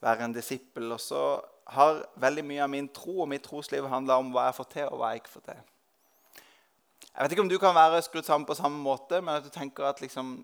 være 0.01 0.25
en 0.25 0.33
disippel. 0.33 0.89
Og 0.95 1.01
så 1.01 1.21
har 1.73 2.01
veldig 2.17 2.43
mye 2.49 2.63
av 2.65 2.71
min 2.73 2.89
tro 2.93 3.21
og 3.21 3.29
mitt 3.29 3.45
trosliv 3.45 3.85
handla 3.91 4.17
om 4.21 4.31
hva 4.33 4.47
jeg 4.47 4.57
får 4.57 4.69
til, 4.73 4.89
og 4.89 5.01
hva 5.01 5.11
jeg 5.13 5.21
ikke 5.21 5.33
får 5.35 5.45
til. 5.51 5.63
Jeg 7.07 7.23
vet 7.23 7.33
ikke 7.33 7.45
om 7.45 7.51
du 7.51 7.57
kan 7.61 7.75
være 7.77 8.01
skrudd 8.05 8.25
sammen 8.25 8.45
på 8.49 8.57
samme 8.57 8.81
måte, 8.81 9.21
men 9.21 9.37
at 9.37 9.45
du 9.45 9.53
tenker 9.53 9.85
at 9.89 10.01
liksom, 10.01 10.39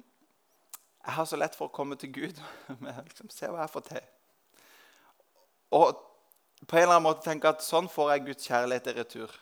jeg 1.04 1.17
har 1.17 1.26
så 1.30 1.38
lett 1.38 1.58
for 1.58 1.69
å 1.69 1.73
komme 1.73 1.97
til 1.99 2.13
Gud. 2.13 2.39
Men 2.82 2.95
liksom, 3.04 3.30
se 3.34 3.49
hva 3.52 3.65
jeg 3.65 3.73
får 3.73 3.84
til. 3.89 4.06
Og 5.74 5.98
på 6.68 6.78
en 6.78 6.86
eller 6.86 6.96
annen 6.96 7.08
måte 7.08 7.26
tenke 7.26 7.50
at 7.50 7.64
sånn 7.66 7.90
får 7.92 8.14
jeg 8.14 8.26
Guds 8.28 8.50
kjærlighet 8.50 8.90
i 8.92 8.96
retur. 9.00 9.34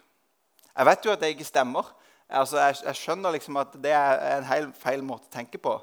Jeg 0.72 0.88
vet 0.88 1.06
jo 1.06 1.13
at 1.13 1.22
det 1.22 1.32
ikke 1.36 1.48
stemmer. 1.48 1.89
Altså, 2.32 2.62
jeg, 2.63 2.78
jeg 2.88 3.00
skjønner 3.02 3.36
liksom 3.36 3.60
at 3.60 3.74
det 3.84 3.91
er 3.94 4.22
en 4.38 4.48
helt 4.48 4.78
feil 4.80 5.04
måte 5.06 5.28
å 5.28 5.34
tenke 5.34 5.60
på. 5.62 5.76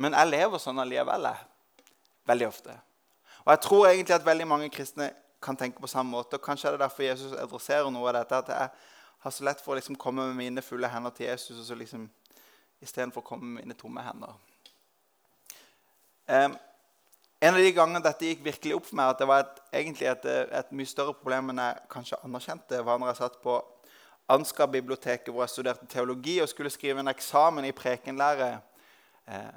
Men 0.00 0.16
jeg 0.16 0.32
lever 0.32 0.62
sånn 0.62 0.80
allikevel. 0.80 1.28
Veldig 2.30 2.48
ofte. 2.48 2.76
Og 3.44 3.52
jeg 3.52 3.62
tror 3.66 3.88
egentlig 3.88 4.16
at 4.16 4.24
veldig 4.26 4.46
mange 4.48 4.70
kristne 4.72 5.10
kan 5.42 5.56
tenke 5.56 5.80
på 5.80 5.90
samme 5.90 6.10
måte. 6.10 6.36
og 6.36 6.44
Kanskje 6.44 6.68
er 6.68 6.76
det 6.76 6.84
derfor 6.84 7.04
Jesus 7.04 7.36
adresserer 7.36 7.90
noe 7.92 8.08
av 8.08 8.18
dette. 8.20 8.40
At 8.40 8.48
jeg 8.48 8.68
har 9.24 9.36
så 9.36 9.44
lett 9.44 9.60
for 9.60 9.74
å 9.74 9.78
liksom 9.78 9.98
komme 10.00 10.26
med 10.30 10.38
mine 10.40 10.64
fulle 10.64 10.88
hender 10.88 11.12
til 11.16 11.28
Jesus 11.28 11.58
og 11.58 11.66
så 11.68 11.76
liksom, 11.76 12.08
istedenfor 12.80 13.20
å 13.20 13.28
komme 13.32 13.48
med 13.48 13.64
mine 13.64 13.76
tomme 13.76 14.04
hender. 14.04 14.36
Um, 16.30 16.56
en 17.40 17.54
av 17.54 17.60
de 17.60 17.72
gangene 17.72 18.02
dette 18.04 18.26
gikk 18.28 18.42
virkelig 18.44 18.74
opp 18.76 18.88
for 18.90 18.98
meg, 19.00 19.12
at 19.12 19.20
det 19.22 19.28
var 19.30 19.44
et, 19.44 19.60
egentlig 19.80 20.08
et, 20.10 20.26
et, 20.60 20.72
mye 20.76 20.88
større 20.88 21.14
problem 21.16 21.52
enn 21.52 21.62
jeg 21.62 21.86
kanskje 21.92 22.18
anerkjente, 22.26 22.82
var 22.84 23.00
når 23.00 23.12
jeg 23.12 23.22
satt 23.22 23.38
på 23.44 23.60
Ansgar-biblioteket 24.30 25.32
hvor 25.32 25.42
jeg 25.42 25.54
studerte 25.54 25.88
teologi 25.90 26.36
og 26.38 26.50
skulle 26.50 26.70
skrive 26.70 27.02
en 27.02 27.10
eksamen 27.10 27.64
i 27.66 27.72
prekenlære. 27.74 28.52
Eh, 29.26 29.56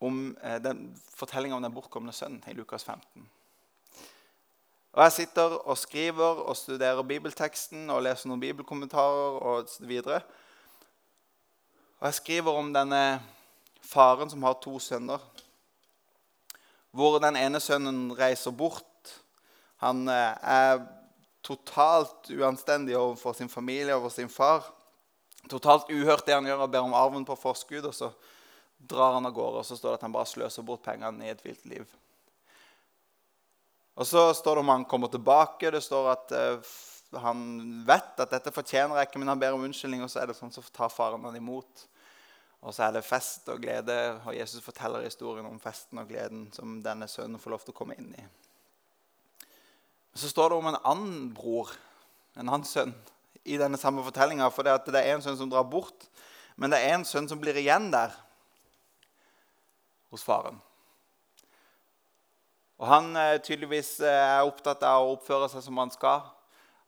om 0.00 0.36
eh, 0.42 0.68
fortellinga 1.16 1.56
om 1.56 1.62
den 1.62 1.74
bortkomne 1.74 2.12
sønnen 2.14 2.44
i 2.46 2.54
Lukas 2.56 2.84
15. 2.84 3.26
Og 4.92 5.02
Jeg 5.02 5.12
sitter 5.12 5.58
og 5.58 5.78
skriver 5.78 6.42
og 6.48 6.56
studerer 6.56 7.02
bibelteksten 7.02 7.90
og 7.90 8.02
leser 8.02 8.30
noen 8.30 8.40
bibelkommentarer 8.40 9.42
Og 9.42 9.68
videre. 9.80 10.22
og 12.00 12.06
jeg 12.06 12.14
skriver 12.14 12.52
om 12.52 12.72
denne 12.72 13.20
faren 13.82 14.30
som 14.30 14.42
har 14.42 14.54
to 14.62 14.78
sønner. 14.78 15.18
Hvor 16.96 17.18
den 17.22 17.36
ene 17.36 17.60
sønnen 17.60 18.08
reiser 18.16 18.54
bort. 18.56 19.12
Han 19.84 20.08
eh, 20.08 20.34
er 20.42 20.82
totalt 21.44 22.30
uanstendig 22.34 22.96
overfor 22.98 23.36
sin 23.36 23.48
familie 23.48 23.96
og 23.96 24.10
sin 24.12 24.30
far. 24.32 24.66
Totalt 25.48 25.88
uhørt 25.92 26.26
det 26.26 26.34
han 26.36 26.48
gjør, 26.48 26.66
og 26.66 26.72
ber 26.72 26.84
om 26.84 26.96
arven 26.96 27.24
på 27.28 27.36
forskudd. 27.38 27.86
og 27.86 27.94
så 27.94 28.10
drar 28.78 29.16
han 29.16 29.26
av 29.26 29.34
gårde, 29.34 29.62
og 29.62 29.66
så 29.66 29.76
står 29.76 29.94
det 29.94 29.98
at 29.98 30.06
han 30.06 30.14
bare 30.14 30.30
sløser 30.30 30.66
bort 30.66 30.84
pengene 30.84 31.26
i 31.26 31.32
et 31.32 31.42
vilt 31.44 31.64
liv. 31.66 31.86
Og 33.98 34.06
så 34.06 34.28
står 34.34 34.56
det 34.56 34.62
om 34.62 34.70
han 34.70 34.86
kommer 34.86 35.10
tilbake. 35.10 35.72
Det 35.74 35.82
står 35.82 36.10
at 36.12 36.34
uh, 36.34 36.74
han 37.18 37.40
vet 37.86 38.20
at 38.22 38.30
dette 38.30 38.52
fortjener 38.54 39.00
jeg 39.00 39.08
ikke, 39.08 39.22
men 39.22 39.32
han 39.32 39.40
ber 39.40 39.56
om 39.56 39.64
unnskyldning. 39.66 40.04
Og 40.06 40.12
så 40.12 40.22
er 40.22 40.30
det 40.30 40.36
sånn, 40.38 40.54
så 40.54 40.62
tar 40.70 40.92
faren 40.92 41.26
han 41.26 41.38
imot. 41.38 41.88
Og 42.66 42.74
så 42.74 42.88
er 42.88 42.96
det 42.96 43.06
fest 43.06 43.46
og 43.52 43.60
glede, 43.62 43.96
og 44.26 44.34
Jesus 44.34 44.64
forteller 44.64 45.06
historien 45.06 45.46
om 45.46 45.60
festen 45.62 46.00
og 46.00 46.08
gleden 46.10 46.48
som 46.54 46.80
denne 46.82 47.06
sønnen 47.10 47.38
får 47.38 47.54
lov 47.54 47.64
til 47.64 47.74
å 47.74 47.78
komme 47.78 47.96
inn 47.98 48.10
i. 48.18 48.24
Så 50.18 50.30
står 50.32 50.50
det 50.50 50.58
om 50.58 50.70
en 50.72 50.80
annen 50.82 51.28
bror, 51.34 51.70
en 52.34 52.48
annen 52.48 52.66
sønn, 52.66 52.96
i 53.46 53.58
denne 53.60 53.78
samme 53.78 54.02
fortellinga. 54.02 54.48
For 54.50 54.66
det, 54.66 54.98
er 54.98 55.14
en 55.14 55.22
sønn 55.22 55.38
som 55.38 55.50
drar 55.52 55.68
bort, 55.70 56.08
men 56.58 56.74
det 56.74 56.80
er 56.82 56.96
en 56.96 57.06
sønn 57.06 57.30
som 57.30 57.38
blir 57.38 57.56
igjen 57.60 57.92
der 57.94 58.16
hos 60.10 60.24
faren. 60.26 60.58
Og 62.78 62.86
Han 62.90 63.14
eh, 63.18 63.38
tydeligvis 63.42 63.98
eh, 64.02 64.24
er 64.38 64.46
opptatt 64.46 64.82
av 64.86 65.04
å 65.04 65.14
oppføre 65.16 65.48
seg 65.50 65.64
som 65.64 65.78
han 65.78 65.90
skal. 65.94 66.26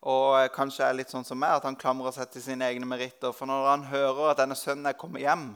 Og 0.01 0.39
eh, 0.39 0.49
kanskje 0.53 0.87
er 0.87 0.97
litt 0.97 1.13
sånn 1.13 1.27
som 1.29 1.39
meg, 1.41 1.59
at 1.59 1.67
han 1.69 1.77
klamrer 1.77 2.15
seg 2.17 2.31
til 2.33 2.45
sine 2.45 2.69
egne 2.71 2.89
meritter. 2.89 3.35
For 3.37 3.49
når 3.49 3.67
han 3.69 3.89
hører 3.91 4.31
at 4.31 4.41
denne 4.41 4.57
sønnen 4.57 4.89
er 4.89 4.97
kommet 4.97 5.25
hjem, 5.25 5.51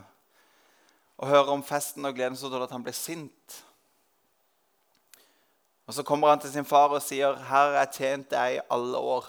og 1.16 1.30
hører 1.30 1.54
om 1.54 1.62
festen 1.64 2.04
og 2.04 2.16
gleden, 2.16 2.36
så 2.36 2.50
tror 2.50 2.66
at 2.66 2.74
han 2.74 2.84
blir 2.84 2.96
sint. 2.96 3.62
Og 5.86 5.94
Så 5.94 6.02
kommer 6.02 6.28
han 6.28 6.40
til 6.40 6.52
sin 6.52 6.64
far 6.64 6.88
og 6.88 7.02
sier, 7.02 7.36
'Her 7.36 7.44
har 7.44 7.72
jeg 7.72 7.92
tjent 7.92 8.30
deg 8.30 8.56
i 8.56 8.66
alle 8.70 8.98
år.' 8.98 9.28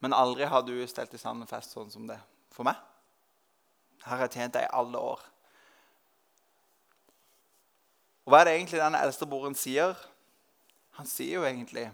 Men 0.00 0.12
aldri 0.12 0.44
har 0.44 0.62
du 0.62 0.86
stelt 0.86 1.14
i 1.14 1.18
stand 1.18 1.42
en 1.42 1.46
fest 1.46 1.70
sånn 1.70 1.90
som 1.90 2.06
det 2.06 2.18
for 2.50 2.66
meg. 2.66 2.74
Her 4.02 4.16
har 4.16 4.26
jeg 4.26 4.30
tjent 4.30 4.54
deg 4.54 4.62
i 4.62 4.74
alle 4.74 4.98
år. 4.98 5.20
Og 8.24 8.32
Hva 8.32 8.40
er 8.40 8.44
det 8.44 8.54
egentlig 8.54 8.80
denne 8.80 9.02
eldstebroren 9.02 9.54
sier? 9.54 9.94
Han 10.98 11.08
sier 11.08 11.40
jo 11.40 11.46
egentlig 11.48 11.88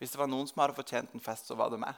hvis 0.00 0.14
det 0.14 0.20
var 0.20 0.30
noen 0.32 0.46
som 0.48 0.62
hadde 0.62 0.78
fortjent 0.78 1.12
en 1.12 1.20
fest, 1.20 1.50
så 1.50 1.54
var 1.58 1.68
det 1.68 1.80
meg. 1.82 1.96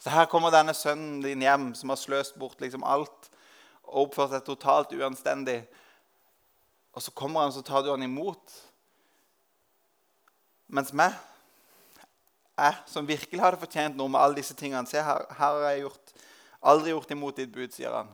Så 0.00 0.08
her 0.08 0.24
kommer 0.32 0.52
denne 0.52 0.72
sønnen 0.76 1.18
din 1.20 1.42
hjem, 1.44 1.66
som 1.76 1.92
har 1.92 2.00
sløst 2.00 2.38
bort 2.40 2.60
liksom 2.60 2.86
alt 2.88 3.28
og 3.84 4.06
oppført 4.06 4.32
seg 4.32 4.46
totalt 4.46 4.94
uanstendig. 4.96 5.58
Og 6.96 7.04
så 7.04 7.12
kommer 7.12 7.44
han, 7.44 7.52
så 7.52 7.60
tar 7.60 7.84
du 7.84 7.90
han 7.92 8.06
imot. 8.06 8.54
Mens 10.72 10.94
meg, 10.96 11.12
jeg 12.56 12.80
som 12.88 13.08
virkelig 13.08 13.44
hadde 13.44 13.60
fortjent 13.60 14.00
noe 14.00 14.08
med 14.08 14.22
alle 14.22 14.38
disse 14.38 14.56
tingene 14.56 14.88
Se, 14.88 15.02
her, 15.02 15.26
her 15.36 15.56
har 15.58 15.64
jeg 15.72 15.84
gjort 15.84 16.12
Aldri 16.64 16.94
gjort 16.94 17.10
imot 17.12 17.36
ditt 17.36 17.50
bud, 17.52 17.74
sier 17.74 17.92
han. 17.92 18.08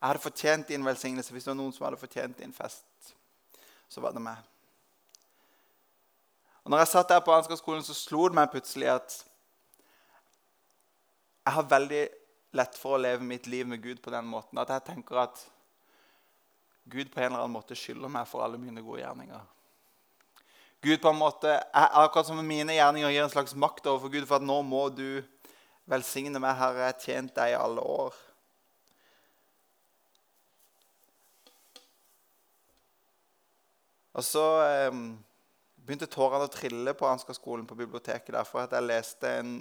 Jeg 0.00 0.08
hadde 0.08 0.22
fortjent 0.24 0.72
din 0.72 0.82
velsignelse 0.82 1.30
hvis 1.30 1.44
det 1.46 1.52
var 1.52 1.58
noen 1.60 1.70
som 1.76 1.84
hadde 1.86 2.00
fortjent 2.00 2.40
din 2.40 2.54
fest. 2.54 3.12
Så 3.86 4.02
var 4.02 4.16
det 4.16 4.24
meg. 4.24 4.40
Og 6.66 6.70
når 6.72 6.80
jeg 6.82 6.88
satt 6.90 7.12
der 7.12 7.20
på 7.22 7.30
Ansgarskolen, 7.30 7.84
så 7.86 7.94
slo 7.94 8.24
det 8.26 8.34
meg 8.34 8.48
plutselig 8.50 8.88
at 8.90 9.12
jeg 11.46 11.54
har 11.54 11.66
veldig 11.70 12.00
lett 12.58 12.78
for 12.80 12.96
å 12.96 12.98
leve 12.98 13.22
mitt 13.22 13.44
liv 13.46 13.68
med 13.70 13.78
Gud 13.84 14.00
på 14.02 14.10
den 14.10 14.26
måten 14.26 14.58
at 14.58 14.72
jeg 14.74 14.82
tenker 14.88 15.20
at 15.22 15.44
Gud 16.90 17.12
på 17.12 17.20
en 17.20 17.28
eller 17.28 17.44
annen 17.44 17.54
måte 17.54 17.78
skylder 17.78 18.10
meg 18.10 18.26
for 18.26 18.42
alle 18.42 18.58
mine 18.58 18.82
gode 18.82 18.98
gjerninger. 19.04 19.44
Gud 20.82 21.04
på 21.04 21.12
en 21.12 21.20
måte, 21.20 21.52
jeg, 21.54 21.92
Akkurat 22.02 22.26
som 22.26 22.42
mine 22.42 22.74
gjerninger 22.74 23.14
gir 23.14 23.28
en 23.28 23.30
slags 23.30 23.54
makt 23.54 23.86
overfor 23.86 24.16
Gud, 24.16 24.26
for 24.26 24.40
at 24.40 24.48
nå 24.50 24.58
må 24.66 24.88
du 24.90 25.22
velsigne 25.86 26.42
meg, 26.42 26.58
Herre, 26.58 26.88
jeg 26.88 26.96
har 26.96 27.04
tjent 27.04 27.36
deg 27.38 27.54
i 27.54 27.60
alle 27.60 27.86
år. 27.94 28.18
Og 34.18 34.26
så 34.26 34.44
eh, 34.66 35.00
begynte 35.86 36.08
tårene 36.10 36.48
å 36.48 36.50
trille 36.50 36.94
på 36.98 37.06
Ansgar-skolen 37.06 37.66
på 37.68 37.78
biblioteket 37.78 38.34
derfor 38.34 38.64
at 38.64 38.74
jeg 38.74 38.86
leste 38.86 39.30
en, 39.40 39.52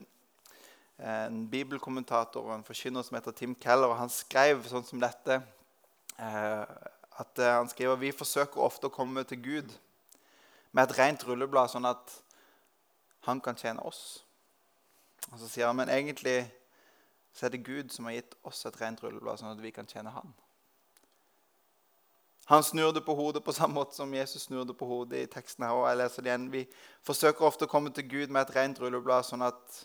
en 0.97 1.39
bibelkommentator 1.51 2.47
og 2.47 2.55
en 2.55 2.65
forkynner 2.65 3.05
som 3.05 3.17
heter 3.19 3.35
Tim 3.38 3.53
Keller. 3.61 3.91
og 3.93 3.99
Han 3.99 4.13
skrev 4.13 4.65
sånn 4.69 4.88
som 4.88 5.01
dette. 5.03 5.39
Eh, 6.17 6.75
at 7.21 7.39
eh, 7.39 7.55
Han 7.59 7.69
skriver 7.69 8.01
vi 8.01 8.11
forsøker 8.15 8.63
ofte 8.63 8.89
å 8.89 8.93
komme 8.93 9.23
til 9.27 9.41
Gud 9.43 9.73
med 10.75 10.89
et 10.89 10.97
rent 10.97 11.23
rulleblad, 11.27 11.71
sånn 11.71 11.88
at 11.88 12.17
han 13.25 13.39
kan 13.41 13.57
tjene 13.57 13.83
oss. 13.85 14.25
Og 15.31 15.39
Så 15.39 15.47
sier 15.49 15.69
han 15.69 15.77
men 15.79 15.89
egentlig 15.89 16.41
så 17.35 17.47
er 17.47 17.53
det 17.53 17.65
Gud 17.67 17.91
som 17.91 18.07
har 18.07 18.17
gitt 18.17 18.35
oss 18.47 18.65
et 18.67 18.77
rent 18.79 19.01
rulleblad, 19.03 19.39
sånn 19.39 19.51
at 19.51 19.63
vi 19.63 19.71
kan 19.75 19.88
tjene 19.88 20.13
Han. 20.15 20.33
Han 22.47 22.63
snur 22.63 22.91
det 22.93 23.01
på 23.01 23.13
hodet 23.17 23.43
på 23.43 23.53
samme 23.53 23.73
måte 23.73 23.95
som 23.95 24.13
Jesus 24.13 24.43
snur 24.43 24.65
det 24.65 24.73
på 24.77 24.86
hodet 24.86 25.23
i 25.23 25.25
teksten. 25.25 25.63
her. 25.65 25.71
Og 25.73 25.88
jeg 25.89 25.97
leser 25.97 26.21
det 26.21 26.29
igjen. 26.29 26.51
Vi 26.51 26.67
forsøker 27.01 27.45
ofte 27.45 27.65
å 27.65 27.71
komme 27.71 27.89
til 27.89 28.05
Gud 28.10 28.29
med 28.29 28.45
et 28.45 28.55
rent 28.55 28.79
rulleblad, 28.79 29.25
sånn 29.25 29.41
at 29.41 29.79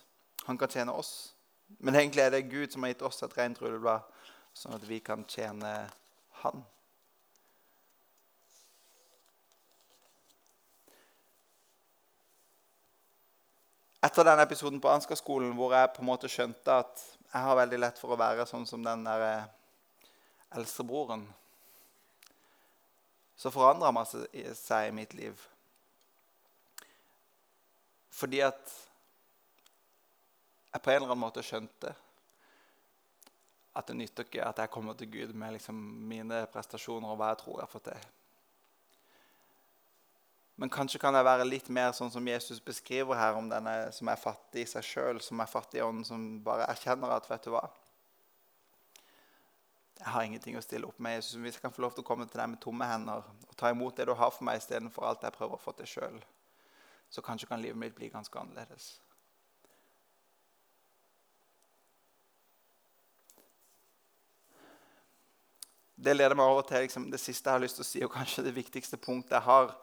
han 0.44 0.58
kan 0.60 0.68
tjene 0.68 0.92
oss. 0.92 1.32
Men 1.78 1.96
egentlig 1.96 2.22
er 2.22 2.30
det 2.30 2.50
Gud 2.50 2.72
som 2.72 2.84
har 2.84 2.92
gitt 2.92 3.06
oss 3.06 3.22
et 3.22 3.38
rent 3.38 3.62
rulleblad, 3.62 4.04
sånn 4.52 4.76
at 4.76 4.84
vi 4.84 5.00
kan 5.00 5.24
tjene 5.24 5.88
Han. 6.40 6.62
Etter 14.00 14.24
den 14.24 14.40
episoden 14.40 14.80
på 14.80 14.88
Ansgar-skolen 14.88 15.52
hvor 15.56 15.74
jeg 15.76 15.92
på 15.92 16.00
en 16.00 16.08
måte 16.08 16.28
skjønte 16.32 16.78
at 16.80 17.02
jeg 17.32 17.42
har 17.44 17.58
veldig 17.58 17.80
lett 17.82 18.00
for 18.00 18.14
å 18.14 18.20
være 18.20 18.46
sånn 18.48 18.64
som 18.66 18.80
den 18.84 19.04
der 19.04 19.26
eh, 19.26 19.50
eldstebroren 20.56 21.26
så 23.40 23.48
forandra 23.52 23.88
masse 23.94 24.26
seg 24.58 24.90
i 24.90 24.92
mitt 24.92 25.14
liv. 25.16 25.40
Fordi 28.12 28.42
at 28.44 28.76
jeg 30.70 30.82
på 30.84 30.92
en 30.92 31.00
eller 31.00 31.14
annen 31.14 31.24
måte 31.24 31.44
skjønte 31.44 31.94
at 33.80 33.88
det 33.88 33.96
nytter 33.96 34.26
ikke 34.26 34.44
at 34.44 34.60
jeg 34.60 34.72
kommer 34.74 34.98
til 34.98 35.08
Gud 35.10 35.32
med 35.32 35.56
liksom 35.56 35.78
mine 36.10 36.42
prestasjoner 36.52 37.12
og 37.12 37.20
hva 37.20 37.30
jeg 37.32 37.40
tror 37.40 37.62
jeg 37.62 37.72
fått 37.72 37.88
til. 37.88 38.08
Men 40.60 40.68
kanskje 40.68 41.00
kan 41.00 41.16
jeg 41.16 41.24
være 41.24 41.48
litt 41.48 41.70
mer 41.72 41.94
sånn 41.96 42.12
som 42.12 42.26
Jesus 42.28 42.60
beskriver 42.60 43.16
her, 43.16 43.38
om 43.38 43.46
denne 43.48 43.88
som 43.96 44.10
er 44.12 44.20
fattig 44.20 44.66
i 44.66 44.68
seg 44.68 44.84
sjøl, 44.84 45.20
som 45.24 45.40
er 45.40 45.48
fattig 45.48 45.80
i 45.80 45.84
ånden, 45.86 46.04
som 46.04 46.26
bare 46.44 46.66
erkjenner 46.68 47.14
at 47.14 47.30
vet 47.30 47.46
du 47.46 47.54
hva, 47.54 47.62
jeg 50.00 50.08
har 50.14 50.24
ingenting 50.24 50.56
å 50.56 50.62
stille 50.64 50.88
opp 50.88 50.98
med. 50.98 51.18
Jesus, 51.18 51.36
Hvis 51.36 51.58
jeg 51.58 51.62
kan 51.62 51.72
få 51.72 51.82
lov 51.84 51.92
til 51.92 52.00
å 52.00 52.08
komme 52.08 52.24
til 52.28 52.40
deg 52.40 52.48
med 52.48 52.60
tomme 52.62 52.86
hender 52.88 53.20
og 53.20 53.56
ta 53.60 53.68
imot 53.68 53.96
det 53.96 54.06
du 54.08 54.14
har 54.16 54.32
for 54.32 54.46
meg 54.48 54.56
istedenfor 54.56 55.04
alt 55.04 55.26
jeg 55.26 55.34
prøver 55.34 55.58
å 55.58 55.60
få 55.60 55.74
til 55.76 55.88
sjøl, 55.90 56.18
så 57.12 57.22
kanskje 57.22 57.48
kan 57.50 57.60
livet 57.60 57.76
mitt 57.76 57.96
bli 57.96 58.08
ganske 58.08 58.38
annerledes. 58.40 58.94
Det 66.00 66.14
leder 66.16 66.32
meg 66.38 66.48
over 66.48 66.64
til 66.64 66.80
liksom, 66.86 67.10
det 67.12 67.20
siste 67.20 67.50
jeg 67.50 67.58
har 67.58 67.60
lyst 67.60 67.76
til 67.76 67.84
å 67.84 67.88
si, 67.90 68.00
og 68.06 68.14
kanskje 68.14 68.46
det 68.46 68.54
viktigste 68.56 68.96
punktet 68.96 69.36
jeg 69.36 69.44
har, 69.44 69.74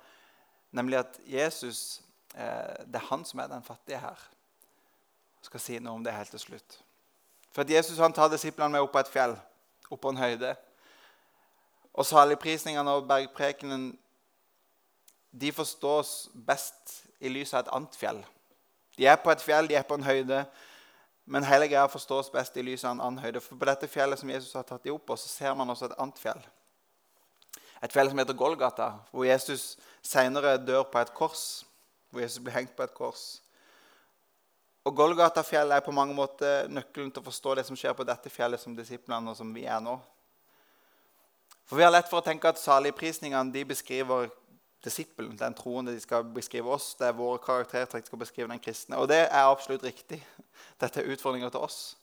nemlig 0.73 0.97
at 1.03 1.19
Jesus 1.29 2.01
eh, 2.33 2.87
det 2.89 2.97
er 2.97 3.05
han 3.11 3.25
som 3.27 3.43
er 3.43 3.51
den 3.51 3.61
fattige 3.61 4.01
her. 4.01 4.23
Jeg 5.43 5.51
skal 5.51 5.61
si 5.61 5.77
noe 5.77 5.93
om 5.99 6.01
det 6.01 6.15
helt 6.15 6.33
til 6.33 6.41
slutt. 6.41 6.79
For 7.53 7.61
at 7.61 7.69
Jesus 7.69 8.01
han 8.01 8.15
tar 8.17 8.33
disiplene 8.33 8.73
med 8.73 8.87
opp 8.87 8.95
på 8.95 9.03
et 9.03 9.13
fjell 9.13 9.37
opp 9.89 10.01
på 10.01 10.11
en 10.13 10.21
høyde. 10.21 10.53
Og 11.97 12.05
saligprisningene 12.05 12.93
og 12.93 13.07
bergprekenen 13.09 13.91
de 15.31 15.51
forstås 15.51 16.29
best 16.33 17.01
i 17.19 17.29
lys 17.29 17.53
av 17.53 17.65
et 17.65 17.71
annet 17.73 17.95
fjell. 17.97 18.21
De 18.97 19.05
er 19.05 19.17
på 19.21 19.31
et 19.31 19.43
fjell, 19.43 19.69
de 19.69 19.77
er 19.77 19.85
på 19.85 19.97
en 19.97 20.05
høyde, 20.05 20.43
men 21.27 21.45
hele 21.45 21.67
greia 21.67 21.89
forstås 21.91 22.31
best 22.33 22.55
i 22.57 22.63
lys 22.65 22.85
av 22.85 22.95
en 22.95 23.01
annen 23.03 23.21
høyde. 23.21 23.41
For 23.43 23.59
på 23.59 23.67
dette 23.67 23.89
fjellet 23.91 24.19
som 24.19 24.29
Jesus 24.31 24.55
har 24.57 24.65
tatt 24.65 24.85
dem 24.85 24.95
opp 24.95 25.05
på, 25.09 25.17
så 25.19 25.29
ser 25.29 25.57
man 25.59 25.69
også 25.69 25.89
et 25.89 25.97
annet 25.99 26.21
fjell. 26.21 26.39
Et 27.83 27.93
fjell 27.93 28.09
som 28.09 28.21
heter 28.21 28.37
Golgata, 28.37 28.87
hvor 29.11 29.27
Jesus 29.27 29.75
senere 30.01 30.55
dør 30.57 30.87
på 30.89 31.01
et 31.01 31.13
kors. 31.13 31.43
Hvor 32.09 32.23
Jesus 32.23 32.39
blir 32.39 32.55
hengt 32.55 32.73
på 32.77 32.85
et 32.85 32.93
kors. 32.95 33.41
Og 34.87 34.95
Golgata-fjellet 34.95 35.75
er 35.75 35.83
på 35.83 35.91
mange 35.91 36.15
måter 36.15 36.69
nøkkelen 36.71 37.09
til 37.11 37.19
å 37.19 37.27
forstå 37.27 37.57
det 37.59 37.65
som 37.67 37.75
skjer 37.75 37.95
på 37.97 38.05
dette 38.07 38.31
fjellet 38.31 38.61
som 38.61 38.75
disiplene 38.75 39.33
og 39.33 39.35
som 39.35 39.49
vi 39.51 39.65
er 39.67 39.81
nå. 39.83 39.97
For 41.67 41.75
Vi 41.75 41.83
har 41.83 41.91
lett 41.91 42.07
for 42.07 42.21
å 42.21 42.23
tenke 42.23 42.47
at 42.47 42.61
saligprisningene 42.61 43.51
de 43.51 43.65
beskriver 43.67 44.29
disippelen, 44.85 45.35
den 45.35 45.55
troende 45.57 45.91
de 45.91 45.99
skal 45.99 46.23
beskrive 46.23 46.71
oss. 46.71 46.93
Det 46.95 47.09
er 47.09 47.17
våre 47.17 47.41
karaktertrekk 47.43 48.07
skal 48.07 48.21
beskrive 48.21 48.47
den 48.53 48.63
kristne. 48.63 48.95
Og 48.95 49.09
det 49.11 49.25
er 49.25 49.49
absolutt 49.49 49.83
riktig. 49.83 50.21
Dette 50.81 51.01
er 51.01 51.11
utfordringer 51.11 51.51
til 51.51 51.67
oss. 51.67 51.97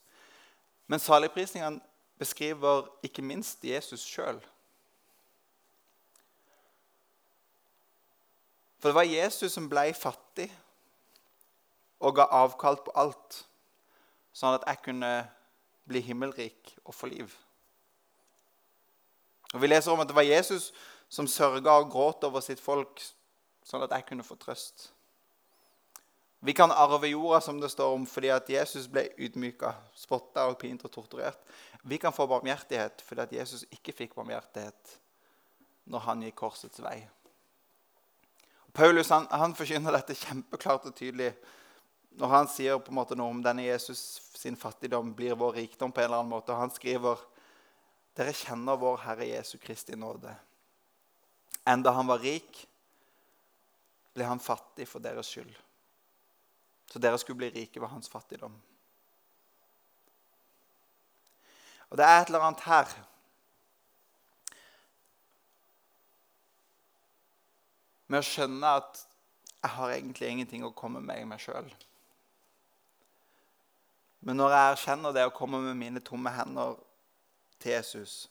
Men 0.87 1.01
saligprisningene 1.01 1.81
beskriver 2.21 2.85
ikke 3.07 3.25
minst 3.25 3.65
Jesus 3.65 4.05
sjøl. 4.05 4.43
For 8.77 8.93
det 8.93 8.99
var 8.99 9.09
Jesus 9.09 9.57
som 9.57 9.71
ble 9.73 9.87
fattig 9.97 10.51
og 12.05 12.19
ga 12.19 12.29
avkall 12.37 12.77
på 12.85 12.93
alt, 13.01 13.41
sånn 14.37 14.59
at 14.59 14.67
jeg 14.69 14.83
kunne 14.85 15.13
bli 15.89 16.03
himmelrik 16.05 16.75
og 16.85 16.95
få 16.97 17.09
liv. 17.13 17.33
Og 19.55 19.61
Vi 19.63 19.71
leser 19.71 19.93
om 19.93 20.03
at 20.03 20.11
det 20.11 20.17
var 20.17 20.27
Jesus 20.27 20.73
som 21.09 21.29
sørga 21.31 21.79
og 21.79 21.93
gråt 21.93 22.25
over 22.27 22.43
sitt 22.45 22.61
folk, 22.61 23.01
sånn 23.65 23.85
at 23.87 23.95
jeg 23.95 24.07
kunne 24.09 24.27
få 24.27 24.37
trøst. 24.41 24.91
Vi 26.45 26.53
kan 26.53 26.73
arve 26.75 27.09
jorda, 27.09 27.41
som 27.41 27.61
det 27.61 27.71
står 27.73 27.95
om, 27.95 28.03
fordi 28.07 28.29
at 28.29 28.51
Jesus 28.51 28.89
ble 28.91 29.07
ydmyka, 29.17 29.71
spotta 29.97 30.45
og 30.51 30.59
pint 30.61 30.83
og 30.85 30.93
torturert. 30.93 31.41
Vi 31.85 31.97
kan 31.99 32.13
få 32.13 32.27
barmhjertighet 32.29 33.01
fordi 33.05 33.23
at 33.25 33.33
Jesus 33.33 33.65
ikke 33.73 33.95
fikk 33.97 34.17
barmhjertighet 34.19 34.99
når 35.89 36.05
han 36.05 36.25
gikk 36.25 36.37
korsets 36.43 36.83
vei. 36.85 36.99
Paulus 38.75 39.09
han, 39.15 39.29
han 39.31 39.55
forkynner 39.57 39.95
dette 39.95 40.17
kjempeklart 40.19 40.89
og 40.91 40.97
tydelig 40.99 41.31
når 42.19 42.31
han 42.31 42.49
sier 42.51 42.79
på 42.79 42.93
en 42.93 42.99
måte 43.01 43.17
noe 43.19 43.33
om 43.33 43.43
denne 43.43 43.65
Jesus 43.67 44.01
sin 44.39 44.57
fattigdom 44.57 45.15
blir 45.17 45.35
vår 45.39 45.57
rikdom 45.61 45.93
på 45.93 46.03
en 46.03 46.09
eller 46.09 46.23
annen 46.23 46.35
måte, 46.35 46.53
og 46.53 46.63
han 46.63 46.75
skriver 46.75 47.23
dere 48.15 48.35
kjenner 48.37 48.79
vår 48.79 49.01
Herre 49.03 49.27
Jesu 49.27 49.57
Kristi 49.59 49.97
nåde. 49.99 50.31
Enda 51.67 51.95
han 51.97 52.07
var 52.07 52.23
rik, 52.23 52.61
ble 54.15 54.27
han 54.29 54.43
fattig 54.43 54.87
for 54.87 55.03
deres 55.03 55.33
skyld. 55.33 55.51
Så 56.93 57.01
dere 57.03 57.19
skulle 57.19 57.41
bli 57.41 57.51
rike 57.51 57.81
ved 57.83 57.91
hans 57.91 58.11
fattigdom. 58.13 58.55
Og 61.91 61.99
det 61.99 62.07
er 62.07 62.21
et 62.21 62.31
eller 62.31 62.45
annet 62.47 62.63
her 62.69 62.93
med 68.07 68.21
å 68.21 68.29
skjønne 68.29 68.77
at 68.79 69.03
jeg 69.65 69.73
har 69.79 69.97
egentlig 69.97 70.31
ingenting 70.31 70.65
å 70.67 70.75
komme 70.77 71.01
med 71.03 71.23
i 71.23 71.27
meg 71.27 71.43
sjøl. 71.43 71.73
Men 74.25 74.39
når 74.41 74.55
jeg 74.55 74.73
erkjenner 74.73 75.13
det 75.13 75.25
og 75.29 75.35
kommer 75.37 75.61
med 75.61 75.75
mine 75.77 76.01
tomme 76.01 76.31
hender 76.33 76.79
til 77.61 77.75
Jesus, 77.75 78.31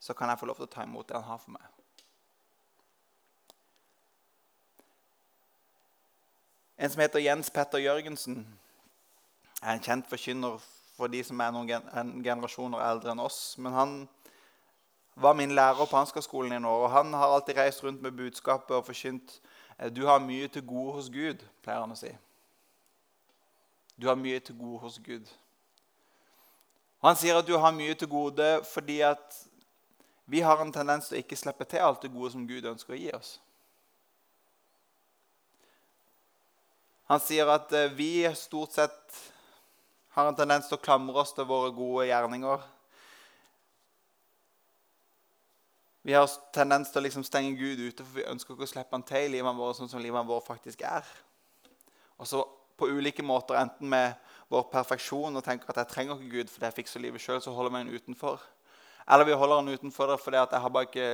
så 0.00 0.14
kan 0.14 0.28
jeg 0.28 0.38
få 0.40 0.46
lov 0.46 0.58
til 0.58 0.66
å 0.66 0.72
ta 0.72 0.82
imot 0.82 1.06
det 1.06 1.14
han 1.14 1.28
har 1.28 1.38
for 1.38 1.54
meg. 1.54 1.68
En 6.78 6.90
som 6.90 7.02
heter 7.02 7.22
Jens 7.22 7.50
Petter 7.50 7.82
Jørgensen, 7.82 8.42
er 9.62 9.72
en 9.74 9.82
kjent 9.82 10.10
forkynner 10.10 10.58
for 10.96 11.10
de 11.10 11.22
som 11.26 11.40
er 11.42 11.54
noen 11.54 12.22
generasjoner 12.26 12.82
eldre 12.90 13.14
enn 13.14 13.22
oss. 13.22 13.56
Men 13.58 13.74
han 13.74 13.98
var 15.14 15.38
min 15.38 15.54
lærer 15.54 15.86
på 15.86 15.98
Ansgar-skolen 15.98 16.58
i 16.58 16.66
år, 16.66 16.86
og 16.86 16.94
han 16.94 17.14
har 17.14 17.34
alltid 17.34 17.58
reist 17.58 17.82
rundt 17.86 18.02
med 18.02 18.18
budskapet 18.18 18.76
og 18.76 18.86
forkynt 18.86 19.40
du 19.94 20.06
har 20.06 20.22
mye 20.22 20.50
til 20.50 20.66
gode 20.66 20.98
hos 20.98 21.10
Gud, 21.10 21.42
pleier 21.62 21.86
han 21.86 21.94
å 21.94 21.98
si. 21.98 22.10
Du 24.00 24.06
har 24.06 24.18
mye 24.18 24.38
til 24.40 24.54
gode 24.58 24.78
hos 24.84 25.00
Gud. 25.02 25.26
Han 27.02 27.16
sier 27.18 27.38
at 27.38 27.46
du 27.46 27.56
har 27.58 27.74
mye 27.74 27.94
til 27.98 28.10
gode 28.10 28.46
fordi 28.66 29.00
at 29.06 29.42
vi 30.28 30.40
har 30.44 30.60
en 30.60 30.72
tendens 30.72 31.08
til 31.08 31.18
å 31.18 31.22
ikke 31.22 31.38
slippe 31.38 31.64
til 31.64 31.82
alt 31.82 32.02
det 32.04 32.12
gode 32.12 32.30
som 32.34 32.46
Gud 32.46 32.66
ønsker 32.68 32.94
å 32.94 32.98
gi 32.98 33.12
oss. 33.16 33.38
Han 37.08 37.22
sier 37.24 37.48
at 37.48 37.72
eh, 37.72 37.92
vi 37.96 38.28
stort 38.36 38.76
sett 38.76 39.20
har 40.12 40.28
en 40.28 40.36
tendens 40.36 40.68
til 40.68 40.76
å 40.76 40.82
klamre 40.82 41.22
oss 41.22 41.32
til 41.32 41.48
våre 41.48 41.70
gode 41.72 42.04
gjerninger. 42.10 42.66
Vi 46.04 46.14
har 46.16 46.28
tendens 46.52 46.92
til 46.92 47.00
å 47.00 47.06
liksom 47.06 47.24
stenge 47.24 47.56
Gud 47.56 47.80
ute, 47.80 48.04
for 48.04 48.18
vi 48.20 48.28
ønsker 48.28 48.54
ikke 48.54 48.68
å 48.68 48.70
slippe 48.74 48.96
han 48.96 49.06
til 49.08 49.30
i 49.30 49.32
livet 49.38 49.56
vårt 49.56 49.78
sånn 49.80 49.90
som 49.90 50.02
livet 50.04 50.28
vårt 50.28 50.46
faktisk 50.46 50.84
er. 50.84 51.08
Og 52.20 52.28
så 52.28 52.44
på 52.78 52.88
ulike 52.88 53.24
måter, 53.26 53.58
enten 53.58 53.90
med 53.90 54.14
vår 54.48 54.68
perfeksjon 54.72 55.36
og 55.36 55.44
tenker 55.44 55.70
at 55.72 55.82
jeg 55.82 55.92
trenger 55.92 56.16
ikke 56.16 56.36
Gud 56.36 56.52
fordi 56.52 56.68
jeg 56.68 56.78
fikser 56.78 57.02
livet 57.02 57.22
sjøl, 57.22 57.40
så 57.42 57.52
holder 57.52 57.74
vi 57.74 57.82
han 57.82 57.92
utenfor. 57.92 58.44
Eller 59.08 59.24
vi 59.24 59.36
holder 59.40 59.62
han 59.62 59.72
utenfor 59.72 60.14
fordi 60.20 60.40
jeg 60.40 60.62
har 60.62 60.72
bare 60.72 60.88
ikke 60.88 61.08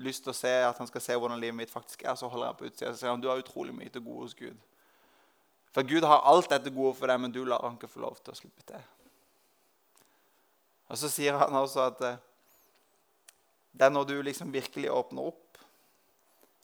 lyst 0.00 0.24
til 0.24 0.32
å 0.32 0.36
se 0.36 0.52
at 0.64 0.78
han 0.78 0.88
skal 0.90 1.04
se 1.04 1.16
hvordan 1.18 1.40
livet 1.42 1.58
mitt 1.58 1.72
faktisk 1.72 2.04
er. 2.04 2.14
Så 2.18 2.30
holder 2.30 2.50
jeg 2.50 2.58
på 2.58 2.68
utsida 2.70 2.92
og 2.92 2.98
sier 2.98 3.12
han, 3.12 3.22
du 3.22 3.28
har 3.30 3.42
utrolig 3.42 3.74
mye 3.74 3.90
til 3.92 4.04
gode 4.04 4.28
hos 4.28 4.36
Gud. 4.38 4.56
For 5.74 5.86
Gud 5.86 6.06
har 6.06 6.24
alt 6.26 6.50
dette 6.50 6.72
gode 6.74 6.96
for 6.98 7.10
deg, 7.10 7.20
men 7.22 7.34
du 7.34 7.44
lar 7.46 7.62
han 7.62 7.76
ikke 7.78 7.90
få 7.90 8.02
lov 8.02 8.18
til 8.18 8.34
å 8.34 8.38
slippe 8.38 8.64
til. 8.66 8.82
Og 10.90 10.98
så 10.98 11.10
sier 11.10 11.38
han 11.38 11.54
også 11.54 11.84
at 11.86 12.00
eh, 12.06 12.18
det 13.70 13.86
er 13.86 13.92
når 13.94 14.08
du 14.08 14.16
liksom 14.26 14.50
virkelig 14.50 14.90
åpner 14.90 15.30
opp 15.30 15.60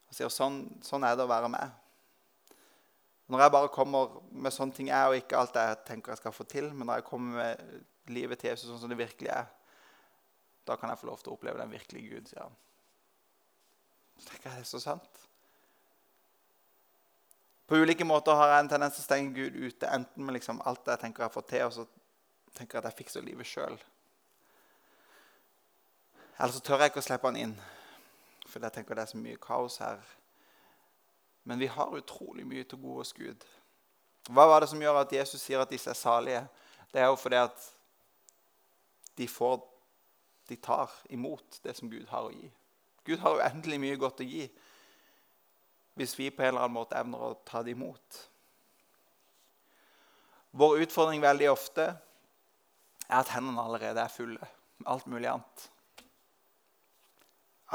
og 0.06 0.14
sier 0.14 0.30
sånn, 0.30 0.64
sånn 0.82 1.06
er 1.06 1.14
det 1.18 1.26
å 1.26 1.30
være 1.30 1.50
med. 1.50 1.74
Når 3.26 3.42
jeg 3.42 3.52
bare 3.56 3.72
kommer 3.74 4.18
med 4.30 4.54
sånne 4.54 4.74
ting 4.76 4.88
jeg, 4.92 5.08
og 5.08 5.18
ikke 5.18 5.38
alt 5.38 5.56
jeg 5.58 5.78
tenker 5.88 6.12
jeg 6.12 6.22
skal 6.22 6.34
få 6.34 6.46
til, 6.46 6.68
men 6.72 6.86
når 6.86 7.00
jeg 7.00 7.08
kommer 7.08 7.40
med 7.40 8.12
livet 8.14 8.38
til 8.38 8.52
Jesus 8.52 8.68
sånn 8.70 8.84
som 8.84 8.92
det 8.92 9.00
virkelig 9.00 9.32
er, 9.34 9.48
da 10.66 10.76
kan 10.78 10.90
jeg 10.90 11.00
få 11.00 11.08
lov 11.10 11.22
til 11.22 11.32
å 11.32 11.38
oppleve 11.38 11.58
den 11.58 11.74
virkelige 11.74 12.12
Gud, 12.12 12.30
sier 12.30 12.44
han. 12.44 12.54
Så 14.16 14.30
tenker 14.30 14.50
jeg 14.50 14.60
det 14.60 14.66
er 14.66 14.70
så 14.70 14.82
sant. 14.82 15.22
På 17.66 17.78
ulike 17.82 18.06
måter 18.06 18.38
har 18.38 18.52
jeg 18.52 18.62
en 18.62 18.70
tendens 18.70 18.94
til 18.94 19.02
å 19.02 19.08
stenge 19.08 19.34
Gud 19.34 19.58
ute, 19.58 19.90
enten 19.90 20.26
med 20.26 20.38
liksom 20.38 20.62
alt 20.62 20.86
jeg 20.86 21.02
tenker 21.02 21.26
jeg 21.26 21.34
får 21.34 21.46
til, 21.50 21.64
og 21.66 21.74
så 21.74 21.86
tenker 22.54 22.78
jeg 22.78 22.84
at 22.84 22.90
jeg 22.92 22.98
fikser 23.00 23.26
livet 23.26 23.50
sjøl. 23.50 23.74
Eller 26.36 26.54
så 26.54 26.62
tør 26.62 26.84
jeg 26.84 26.92
ikke 26.92 27.02
å 27.02 27.08
slippe 27.08 27.26
han 27.26 27.40
inn, 27.40 27.56
for 28.46 28.62
jeg 28.62 28.74
tenker 28.76 28.94
det 28.94 29.06
er 29.06 29.10
så 29.10 29.18
mye 29.18 29.42
kaos 29.42 29.80
her. 29.82 29.98
Men 31.46 31.62
vi 31.62 31.68
har 31.70 31.94
utrolig 31.94 32.46
mye 32.46 32.66
til 32.66 32.80
gode 32.82 33.04
hos 33.04 33.14
Gud. 33.14 33.44
Hva 34.26 34.46
var 34.50 34.62
det 34.62 34.70
som 34.72 34.80
gjør 34.82 35.04
at 35.04 35.12
Jesus 35.14 35.44
sier 35.44 35.62
at 35.62 35.70
disse 35.70 35.90
er 35.90 35.98
salige? 35.98 36.42
Det 36.90 37.00
er 37.02 37.06
jo 37.06 37.18
fordi 37.20 37.38
at 37.38 37.66
de, 39.16 39.28
får, 39.30 39.60
de 40.50 40.56
tar 40.58 40.90
imot 41.14 41.60
det 41.62 41.76
som 41.78 41.90
Gud 41.90 42.06
har 42.10 42.26
å 42.26 42.32
gi. 42.34 42.50
Gud 43.06 43.22
har 43.22 43.38
uendelig 43.38 43.78
mye 43.82 44.00
godt 44.00 44.24
å 44.24 44.26
gi 44.26 44.48
hvis 45.96 46.16
vi 46.18 46.28
på 46.28 46.42
en 46.42 46.50
eller 46.50 46.66
annen 46.66 46.76
måte 46.76 46.98
evner 46.98 47.22
å 47.28 47.36
ta 47.46 47.62
det 47.64 47.72
imot. 47.72 48.18
Vår 50.56 50.82
utfordring 50.84 51.22
veldig 51.22 51.48
ofte 51.52 51.86
er 53.06 53.16
at 53.22 53.30
hendene 53.32 53.62
allerede 53.62 54.02
er 54.02 54.12
fulle 54.12 54.50
med 54.80 54.90
alt 54.92 55.06
mulig 55.08 55.30
annet. 55.30 55.70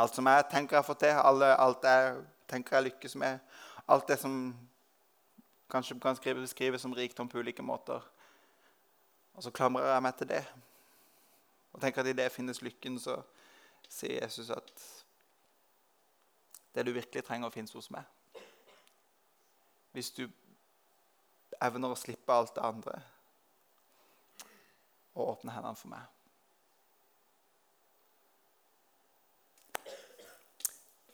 Alt 0.01 0.19
som 0.19 0.27
jeg 0.29 0.45
tenker 0.51 0.77
jeg 0.77 0.87
får 0.87 0.99
til, 1.01 1.17
alt 1.17 1.87
jeg 1.87 2.21
tenker 2.51 2.77
jeg 2.77 2.89
lykkes 2.89 3.15
med. 3.15 3.39
Alt 3.87 4.07
det 4.11 4.19
som 4.19 4.35
kanskje 5.71 5.99
kan 5.99 6.17
beskrives 6.41 6.81
som 6.81 6.93
rikdom 6.93 7.29
på 7.29 7.39
ulike 7.39 7.63
måter. 7.63 8.01
Og 9.33 9.43
så 9.43 9.51
klamrer 9.51 9.93
jeg 9.93 10.03
meg 10.03 10.15
til 10.19 10.29
det. 10.29 10.43
Og 11.71 11.81
tenker 11.81 12.01
at 12.01 12.11
i 12.11 12.17
det 12.17 12.31
finnes 12.31 12.61
lykken, 12.61 12.99
så 12.99 13.21
sier 13.89 14.23
Jesus 14.23 14.49
at 14.49 14.83
det 16.75 16.85
du 16.85 16.91
virkelig 16.91 17.23
trenger, 17.23 17.49
finnes 17.49 17.73
hos 17.73 17.89
meg. 17.91 18.03
Hvis 19.91 20.11
du 20.15 20.27
evner 21.61 21.91
å 21.91 21.99
slippe 21.99 22.33
alt 22.33 22.55
det 22.55 22.63
andre 22.63 23.01
og 25.11 25.33
åpne 25.33 25.51
hendene 25.51 25.75
for 25.75 25.91
meg. 25.91 26.20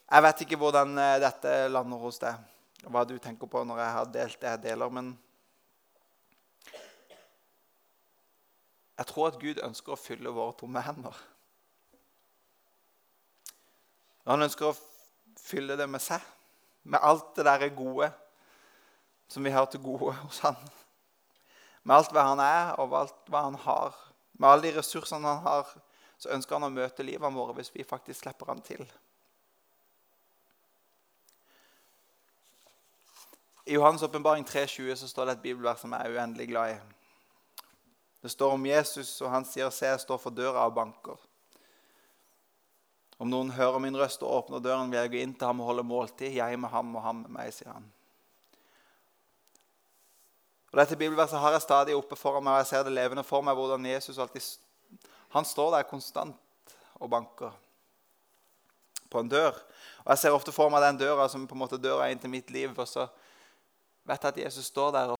Jeg 0.08 0.24
vet 0.24 0.40
ikke 0.40 0.56
hvordan 0.56 0.94
eh, 0.96 1.18
dette 1.20 1.54
lander 1.68 2.00
hos 2.00 2.16
deg, 2.22 2.36
hva 2.88 3.02
du 3.04 3.18
tenker 3.20 3.50
på 3.50 3.60
når 3.68 3.80
jeg 3.82 3.94
har 3.96 4.12
delt 4.12 4.38
det 4.40 4.52
jeg 4.54 4.62
deler, 4.62 4.92
men 4.92 5.10
jeg 8.98 9.08
tror 9.10 9.28
at 9.28 9.36
Gud 9.42 9.60
ønsker 9.66 9.92
å 9.92 10.00
fylle 10.00 10.32
våre 10.32 10.56
tomme 10.56 10.80
hender. 10.82 11.18
Han 14.28 14.46
ønsker 14.46 14.70
å 14.70 14.76
fylle 15.40 15.76
det 15.76 15.86
med 15.92 16.00
seg, 16.02 16.24
med 16.88 17.04
alt 17.04 17.34
det 17.36 17.44
der 17.44 17.68
gode 17.76 18.08
som 19.28 19.44
vi 19.44 19.52
har 19.52 19.68
til 19.68 19.84
gode 19.84 20.14
hos 20.22 20.40
han. 20.46 20.56
Med 21.84 21.98
alt 21.98 22.16
hva 22.16 22.24
han 22.30 22.40
er, 22.40 22.72
og 22.80 22.96
alt 22.96 23.28
hva 23.28 23.44
han 23.44 23.60
har. 23.60 24.00
Med 24.40 24.48
alle 24.48 24.66
de 24.70 24.72
ressursene 24.78 25.28
han 25.36 25.44
har, 25.44 25.68
så 26.16 26.32
ønsker 26.32 26.56
han 26.56 26.70
å 26.70 26.72
møte 26.72 27.04
livet 27.04 27.36
våre 27.36 27.58
hvis 27.60 27.70
vi 27.76 27.86
faktisk 27.86 28.24
slipper 28.24 28.50
han 28.54 28.64
til. 28.64 28.88
I 33.68 33.76
Johannes' 33.76 34.04
åpenbaring 34.04 34.44
3,20 34.44 34.94
så 34.94 35.08
står 35.08 35.26
det 35.26 35.32
et 35.32 35.42
bibelvers 35.42 35.82
som 35.82 35.92
jeg 35.92 36.00
er 36.06 36.14
uendelig 36.16 36.46
glad 36.48 36.70
i. 36.72 36.76
Det 38.22 38.30
står 38.32 38.54
om 38.56 38.66
Jesus, 38.66 39.20
og 39.20 39.30
han 39.30 39.44
sier, 39.44 39.70
'Se, 39.70 39.86
jeg 39.86 40.00
står 40.00 40.16
for 40.16 40.30
døra 40.30 40.64
og 40.64 40.74
banker.' 40.74 41.26
Om 43.18 43.28
noen 43.28 43.50
hører 43.50 43.78
min 43.78 43.96
røst 43.96 44.22
og 44.22 44.30
åpner 44.30 44.58
døren, 44.58 44.90
vil 44.90 44.98
jeg 44.98 45.10
gå 45.10 45.16
inn 45.16 45.34
til 45.34 45.46
ham 45.46 45.60
og 45.60 45.66
holde 45.66 45.82
måltid. 45.82 46.32
Jeg 46.32 46.58
med 46.58 46.68
ham 46.68 46.96
og 46.96 47.02
ham 47.02 47.16
med 47.16 47.30
meg, 47.30 47.52
sier 47.54 47.72
han. 47.72 47.92
Og 50.72 50.78
Dette 50.78 50.96
bibelverset 50.96 51.38
har 51.38 51.50
jeg 51.52 51.62
stadig 51.62 51.96
oppe 51.96 52.16
foran 52.16 52.44
meg, 52.44 52.52
og 52.52 52.58
jeg 52.58 52.66
ser 52.66 52.82
det 52.82 52.92
levende 52.92 53.24
for 53.24 53.42
meg 53.42 53.54
hvordan 53.54 53.86
Jesus 53.86 54.18
alltid 54.18 54.42
han 55.28 55.44
står 55.44 55.70
der 55.70 55.82
konstant 55.82 56.36
og 56.94 57.10
banker 57.10 57.52
på 59.10 59.20
en 59.20 59.28
dør. 59.28 59.52
Og 60.04 60.10
Jeg 60.10 60.18
ser 60.18 60.30
ofte 60.30 60.52
for 60.52 60.70
meg 60.70 60.82
den 60.82 60.98
døra 60.98 61.28
som 61.28 61.46
på 61.46 61.54
en 61.54 61.58
måte 61.58 61.76
døra 61.76 62.08
inn 62.08 62.18
til 62.18 62.30
mitt 62.30 62.50
liv. 62.50 62.78
og 62.78 62.88
så 62.88 63.08
vet 64.08 64.24
at 64.24 64.36
Jesus 64.38 64.64
står 64.64 64.90
der 64.90 65.17